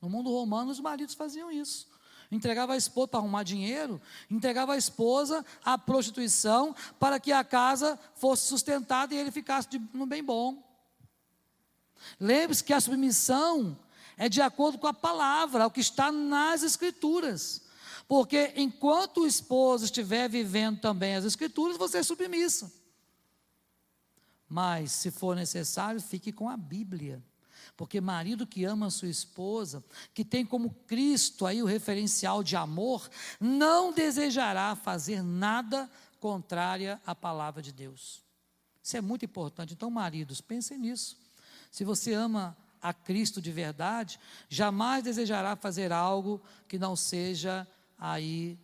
No 0.00 0.08
mundo 0.08 0.30
romano, 0.30 0.70
os 0.70 0.80
maridos 0.80 1.14
faziam 1.14 1.50
isso 1.50 1.92
entregava 2.34 2.72
a 2.72 2.76
esposa 2.76 3.08
para 3.08 3.20
arrumar 3.20 3.42
dinheiro, 3.42 4.00
entregava 4.30 4.72
a 4.72 4.76
esposa 4.78 5.44
à 5.62 5.76
prostituição 5.76 6.74
para 6.98 7.20
que 7.20 7.30
a 7.30 7.44
casa 7.44 7.98
fosse 8.14 8.46
sustentada 8.46 9.14
e 9.14 9.18
ele 9.18 9.30
ficasse 9.30 9.68
de, 9.68 9.78
no 9.92 10.06
bem 10.06 10.24
bom. 10.24 10.56
Lembre-se 12.18 12.64
que 12.64 12.72
a 12.72 12.80
submissão 12.80 13.78
é 14.16 14.28
de 14.28 14.40
acordo 14.40 14.78
com 14.78 14.86
a 14.86 14.94
palavra, 14.94 15.66
o 15.66 15.70
que 15.70 15.80
está 15.80 16.10
nas 16.10 16.62
Escrituras. 16.62 17.61
Porque 18.12 18.52
enquanto 18.56 19.22
o 19.22 19.26
esposo 19.26 19.86
estiver 19.86 20.28
vivendo 20.28 20.78
também 20.78 21.14
as 21.14 21.24
Escrituras, 21.24 21.78
você 21.78 21.96
é 21.96 22.02
submissa. 22.02 22.70
Mas, 24.46 24.92
se 24.92 25.10
for 25.10 25.34
necessário, 25.34 25.98
fique 25.98 26.30
com 26.30 26.46
a 26.46 26.54
Bíblia. 26.54 27.24
Porque 27.74 28.02
marido 28.02 28.46
que 28.46 28.66
ama 28.66 28.90
sua 28.90 29.08
esposa, 29.08 29.82
que 30.12 30.26
tem 30.26 30.44
como 30.44 30.74
Cristo 30.86 31.46
aí 31.46 31.62
o 31.62 31.66
referencial 31.66 32.42
de 32.42 32.54
amor, 32.54 33.08
não 33.40 33.94
desejará 33.94 34.76
fazer 34.76 35.22
nada 35.22 35.90
contrária 36.20 37.00
à 37.06 37.14
palavra 37.14 37.62
de 37.62 37.72
Deus. 37.72 38.22
Isso 38.82 38.94
é 38.94 39.00
muito 39.00 39.24
importante. 39.24 39.72
Então, 39.72 39.90
maridos, 39.90 40.38
pensem 40.42 40.76
nisso. 40.76 41.16
Se 41.70 41.82
você 41.82 42.12
ama 42.12 42.54
a 42.82 42.92
Cristo 42.92 43.40
de 43.40 43.50
verdade, 43.50 44.20
jamais 44.50 45.02
desejará 45.02 45.56
fazer 45.56 45.92
algo 45.92 46.42
que 46.68 46.78
não 46.78 46.94
seja 46.94 47.66
aí 48.02 48.58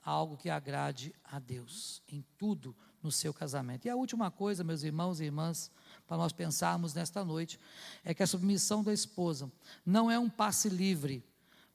algo 0.00 0.36
que 0.36 0.48
agrade 0.48 1.12
a 1.24 1.40
Deus 1.40 2.00
em 2.08 2.24
tudo 2.38 2.74
no 3.02 3.10
seu 3.10 3.34
casamento. 3.34 3.86
E 3.86 3.90
a 3.90 3.96
última 3.96 4.30
coisa, 4.30 4.62
meus 4.62 4.84
irmãos 4.84 5.18
e 5.18 5.24
irmãs, 5.24 5.72
para 6.06 6.16
nós 6.16 6.32
pensarmos 6.32 6.94
nesta 6.94 7.24
noite, 7.24 7.58
é 8.04 8.14
que 8.14 8.22
a 8.22 8.26
submissão 8.28 8.84
da 8.84 8.92
esposa 8.92 9.50
não 9.84 10.08
é 10.08 10.16
um 10.20 10.30
passe 10.30 10.68
livre 10.68 11.24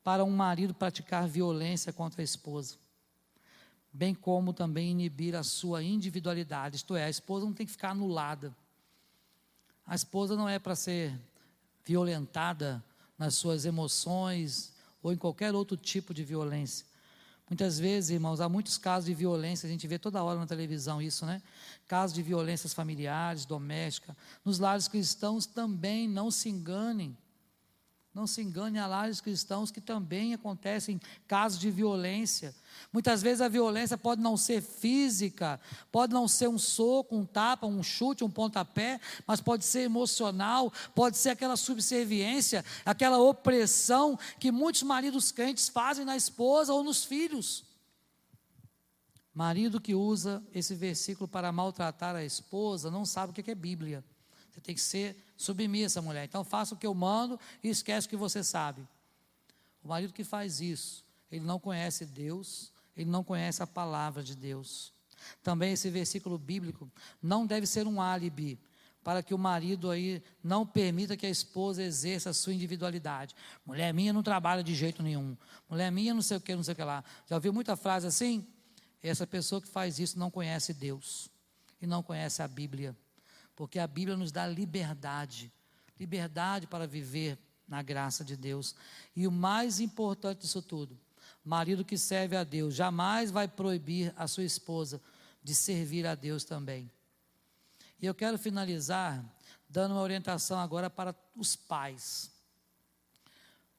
para 0.06 0.24
um 0.24 0.32
marido 0.32 0.74
praticar 0.74 1.28
violência 1.28 1.92
contra 1.92 2.22
a 2.22 2.24
esposa, 2.24 2.78
bem 3.92 4.16
como 4.16 4.54
também 4.54 4.92
inibir 4.92 5.36
a 5.36 5.44
sua 5.44 5.84
individualidade, 5.84 6.78
isto 6.78 6.96
é, 6.96 7.06
a 7.06 7.10
esposa 7.10 7.46
não 7.46 7.54
tem 7.54 7.66
que 7.66 7.74
ficar 7.74 7.90
anulada. 7.90 8.56
A 9.86 9.96
esposa 9.96 10.38
não 10.38 10.48
é 10.48 10.60
para 10.60 10.76
ser 10.76 11.20
violentada 11.84 12.82
nas 13.18 13.36
suas 13.36 13.66
emoções 13.66 14.75
ou 15.06 15.14
em 15.14 15.18
qualquer 15.18 15.54
outro 15.54 15.78
tipo 15.78 16.16
de 16.16 16.24
violência. 16.24 16.84
Muitas 17.48 17.78
vezes, 17.78 18.10
irmãos, 18.10 18.42
há 18.42 18.50
muitos 18.50 18.76
casos 18.76 19.06
de 19.06 19.14
violência, 19.14 19.68
a 19.68 19.70
gente 19.70 19.86
vê 19.88 20.00
toda 20.00 20.24
hora 20.24 20.40
na 20.40 20.48
televisão 20.48 21.00
isso, 21.00 21.28
né? 21.28 21.44
Casos 21.88 22.16
de 22.16 22.24
violências 22.24 22.74
familiares, 22.74 23.46
domésticas. 23.46 24.16
Nos 24.44 24.58
lares 24.58 24.88
cristãos 24.88 25.46
também, 25.46 26.08
não 26.10 26.32
se 26.32 26.50
enganem. 26.50 27.16
Não 28.16 28.26
se 28.26 28.42
engane 28.42 28.80
a 28.80 28.88
lares 28.88 29.20
cristãos 29.20 29.70
que 29.70 29.82
também 29.82 30.34
acontecem 30.34 31.02
casos 31.28 31.60
de 31.60 31.70
violência. 31.70 32.56
Muitas 32.94 33.22
vezes 33.22 33.42
a 33.42 33.50
violência 33.50 33.98
pode 33.98 34.22
não 34.22 34.38
ser 34.38 34.62
física, 34.62 35.60
pode 35.92 36.14
não 36.14 36.26
ser 36.26 36.48
um 36.48 36.58
soco, 36.58 37.14
um 37.14 37.26
tapa, 37.26 37.68
um 37.68 37.84
chute, 37.84 38.24
um 38.24 38.32
pontapé, 38.32 39.02
mas 39.28 39.42
pode 39.42 39.66
ser 39.66 39.82
emocional, 39.82 40.72
pode 40.96 41.18
ser 41.18 41.32
aquela 41.32 41.58
subserviência, 41.58 42.64
aquela 42.86 43.18
opressão 43.18 44.18
que 44.40 44.50
muitos 44.50 44.84
maridos 44.84 45.34
crentes 45.34 45.68
fazem 45.68 46.06
na 46.06 46.16
esposa 46.16 46.72
ou 46.72 46.86
nos 46.86 47.04
filhos. 47.04 47.66
Marido 49.34 49.82
que 49.82 49.94
usa 49.94 50.42
esse 50.54 50.74
versículo 50.74 51.28
para 51.28 51.52
maltratar 51.52 52.16
a 52.16 52.24
esposa 52.24 52.90
não 52.90 53.06
sabe 53.06 53.32
o 53.32 53.44
que 53.44 53.52
é 53.52 53.56
Bíblia. 53.56 54.02
Você 54.50 54.62
tem 54.62 54.74
que 54.74 54.80
ser 54.80 55.25
submissa, 55.38 56.02
mulher. 56.02 56.26
Então 56.26 56.44
faça 56.44 56.76
o 56.76 56.78
que 56.78 56.88
eu 56.88 56.94
mando 56.94 57.40
e 57.64 57.70
esquece 57.70 58.08
o 58.08 58.10
que 58.10 58.16
você 58.16 58.44
sabe. 58.44 58.88
O 59.84 59.88
marido 59.88 60.14
que 60.14 60.24
faz 60.24 60.62
isso, 60.62 61.04
ele 61.32 61.46
não 61.46 61.60
conhece 61.60 62.06
Deus, 62.06 62.72
ele 62.96 63.10
não 63.10 63.24
conhece 63.24 63.62
a 63.62 63.68
palavra 63.68 64.24
de 64.24 64.36
Deus. 64.36 64.92
Também 65.44 65.74
esse 65.74 65.90
versículo 65.90 66.38
bíblico 66.38 66.90
não 67.22 67.46
deve 67.46 67.66
ser 67.66 67.88
um 67.88 68.02
álibi 68.02 68.60
para 69.04 69.22
que 69.22 69.36
o 69.36 69.38
marido 69.38 69.92
aí 69.92 70.24
não 70.44 70.66
permita 70.66 71.16
que 71.16 71.28
a 71.28 71.30
esposa 71.30 71.84
exerça 71.84 72.32
a 72.32 72.34
sua 72.34 72.54
individualidade. 72.54 73.36
Mulher 73.64 73.94
minha 73.94 74.12
não 74.12 74.24
trabalha 74.24 74.64
de 74.64 74.74
jeito 74.74 75.04
nenhum. 75.04 75.38
Mulher 75.70 75.92
minha 75.92 76.14
não 76.14 76.24
sei 76.24 76.38
o 76.38 76.42
que, 76.42 76.56
não 76.56 76.64
sei 76.64 76.74
o 76.74 76.76
que 76.76 76.84
lá. 76.84 77.04
Já 77.30 77.36
ouviu 77.36 77.54
muita 77.54 77.76
frase 77.76 78.08
assim? 78.08 78.48
Essa 79.04 79.28
pessoa 79.28 79.62
que 79.62 79.68
faz 79.68 80.00
isso 80.00 80.18
não 80.18 80.32
conhece 80.32 80.74
Deus 80.74 81.30
e 81.80 81.86
não 81.86 82.02
conhece 82.02 82.42
a 82.42 82.48
Bíblia 82.48 82.96
porque 83.56 83.80
a 83.80 83.88
Bíblia 83.88 84.18
nos 84.18 84.32
dá 84.32 84.46
liberdade 84.46 85.52
liberdade 86.00 86.68
para 86.68 86.88
viver 86.88 87.38
na 87.68 87.82
graça 87.82 88.24
de 88.24 88.36
Deus. 88.36 88.76
E 89.16 89.28
o 89.28 89.32
mais 89.32 89.80
importante 89.80 90.42
disso 90.42 90.62
tudo, 90.62 90.98
marido 91.44 91.86
que 91.86 91.98
serve 91.98 92.36
a 92.36 92.44
Deus 92.44 92.76
jamais 92.76 93.32
vai 93.32 93.48
proibir 93.48 94.14
a 94.18 94.28
sua 94.28 94.44
esposa 94.44 95.02
de 95.44 95.56
servir 95.56 96.06
a 96.06 96.16
Deus 96.16 96.44
também. 96.44 96.92
E 98.00 98.06
eu 98.06 98.14
quero 98.14 98.38
finalizar 98.38 99.24
dando 99.70 99.94
uma 99.94 100.02
orientação 100.02 100.60
agora 100.60 100.90
para 100.90 101.16
os 101.36 101.56
pais. 101.56 102.32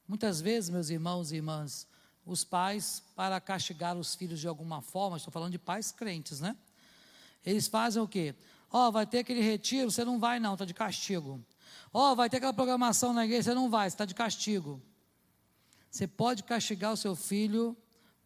Muitas 0.09 0.41
vezes, 0.41 0.71
meus 0.71 0.91
irmãos 0.91 1.33
e 1.33 1.37
irmãs, 1.37 1.87
os 2.25 2.45
pais, 2.45 3.03
para 3.15 3.41
castigar 3.41 3.97
os 3.97 4.15
filhos 4.15 4.41
de 4.41 4.49
alguma 4.49 4.81
forma, 4.81 5.17
estou 5.17 5.33
falando 5.33 5.53
de 5.53 5.59
pais 5.59 5.93
crentes, 5.93 6.41
né? 6.41 6.57
Eles 7.45 7.69
fazem 7.69 8.03
o 8.03 8.09
quê? 8.09 8.35
Ó, 8.77 8.89
oh, 8.89 8.93
vai 8.93 9.07
ter 9.07 9.21
aquele 9.21 9.41
retiro, 9.41 9.91
você 9.91 10.05
não 10.05 10.19
vai 10.19 10.39
não, 10.39 10.53
está 10.53 10.67
de 10.67 10.75
castigo. 10.75 11.43
Ó, 11.95 12.13
oh, 12.13 12.15
vai 12.15 12.29
ter 12.29 12.37
aquela 12.37 12.53
programação 12.53 13.15
na 13.15 13.25
igreja, 13.25 13.45
você 13.45 13.55
não 13.55 13.71
vai, 13.71 13.89
você 13.89 13.95
está 13.95 14.05
de 14.05 14.15
castigo. 14.15 14.83
Você 15.91 16.07
pode 16.07 16.43
castigar 16.43 16.93
o 16.93 16.97
seu 16.97 17.17
filho 17.17 17.75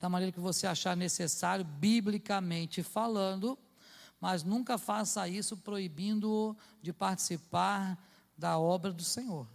da 0.01 0.09
maneira 0.09 0.33
que 0.33 0.41
você 0.41 0.67
achar 0.67 0.97
necessário, 0.97 1.65
biblicamente 1.65 2.83
falando, 2.83 3.57
mas 4.21 4.43
nunca 4.43 4.77
faça 4.77 5.29
isso 5.29 5.57
proibindo-o 5.57 6.57
de 6.83 6.93
participar 6.93 7.97
da 8.37 8.59
obra 8.59 8.93
do 8.93 9.05
Senhor. 9.05 9.47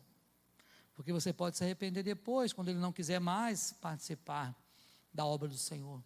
Porque 0.93 1.11
você 1.11 1.33
pode 1.33 1.57
se 1.57 1.63
arrepender 1.65 2.03
depois, 2.03 2.53
quando 2.53 2.69
ele 2.69 2.79
não 2.79 2.93
quiser 2.93 3.19
mais 3.19 3.73
participar 3.81 4.55
da 5.13 5.25
obra 5.25 5.49
do 5.49 5.57
Senhor. 5.57 6.01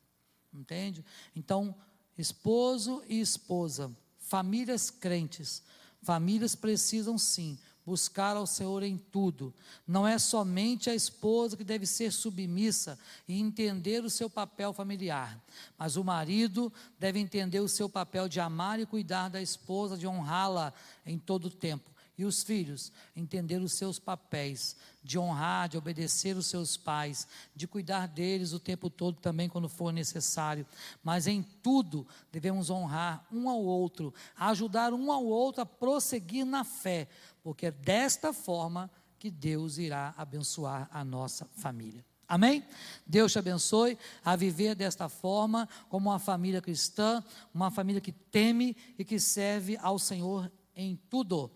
Entende? 0.51 1.05
Então, 1.35 1.75
esposo 2.17 3.03
e 3.07 3.21
esposa, 3.21 3.95
famílias 4.29 4.91
crentes, 4.91 5.63
famílias 6.01 6.55
precisam 6.55 7.17
sim 7.17 7.57
buscar 7.85 8.37
ao 8.37 8.45
Senhor 8.45 8.83
em 8.83 8.97
tudo. 8.97 9.51
Não 9.87 10.07
é 10.07 10.19
somente 10.19 10.91
a 10.91 10.95
esposa 10.95 11.57
que 11.57 11.63
deve 11.63 11.87
ser 11.87 12.11
submissa 12.11 12.99
e 13.27 13.39
entender 13.39 14.03
o 14.03 14.09
seu 14.11 14.29
papel 14.29 14.71
familiar, 14.71 15.41
mas 15.75 15.95
o 15.95 16.03
marido 16.03 16.71
deve 16.99 17.19
entender 17.19 17.59
o 17.59 17.67
seu 17.67 17.89
papel 17.89 18.29
de 18.29 18.39
amar 18.39 18.79
e 18.79 18.85
cuidar 18.85 19.27
da 19.29 19.41
esposa, 19.41 19.97
de 19.97 20.05
honrá-la 20.05 20.71
em 21.03 21.17
todo 21.17 21.45
o 21.45 21.49
tempo. 21.49 21.89
E 22.19 22.25
os 22.25 22.43
filhos 22.43 22.91
entender 23.15 23.61
os 23.61 23.71
seus 23.71 23.97
papéis, 23.97 24.75
de 25.01 25.17
honrar, 25.17 25.69
de 25.69 25.77
obedecer 25.77 26.35
os 26.35 26.47
seus 26.47 26.75
pais, 26.75 27.25
de 27.55 27.65
cuidar 27.65 28.09
deles 28.09 28.51
o 28.51 28.59
tempo 28.59 28.89
todo 28.89 29.21
também 29.21 29.47
quando 29.47 29.69
for 29.69 29.93
necessário. 29.93 30.67
Mas 31.01 31.27
em 31.27 31.41
tudo 31.41 32.05
devemos 32.29 32.69
honrar 32.69 33.25
um 33.31 33.47
ao 33.47 33.63
outro, 33.63 34.13
ajudar 34.35 34.93
um 34.93 35.13
ao 35.13 35.23
outro 35.23 35.61
a 35.61 35.65
prosseguir 35.65 36.45
na 36.45 36.65
fé, 36.65 37.07
porque 37.41 37.67
é 37.67 37.71
desta 37.71 38.33
forma 38.33 38.91
que 39.17 39.31
Deus 39.31 39.77
irá 39.77 40.13
abençoar 40.17 40.89
a 40.91 41.05
nossa 41.05 41.45
família. 41.55 42.03
Amém? 42.27 42.65
Deus 43.07 43.31
te 43.31 43.39
abençoe 43.39 43.97
a 44.25 44.35
viver 44.35 44.75
desta 44.75 45.07
forma, 45.07 45.69
como 45.87 46.09
uma 46.09 46.19
família 46.19 46.61
cristã, 46.61 47.23
uma 47.53 47.71
família 47.71 48.01
que 48.01 48.11
teme 48.11 48.75
e 48.97 49.05
que 49.05 49.21
serve 49.21 49.77
ao 49.77 49.97
Senhor 49.97 50.51
em 50.75 50.97
tudo. 51.09 51.49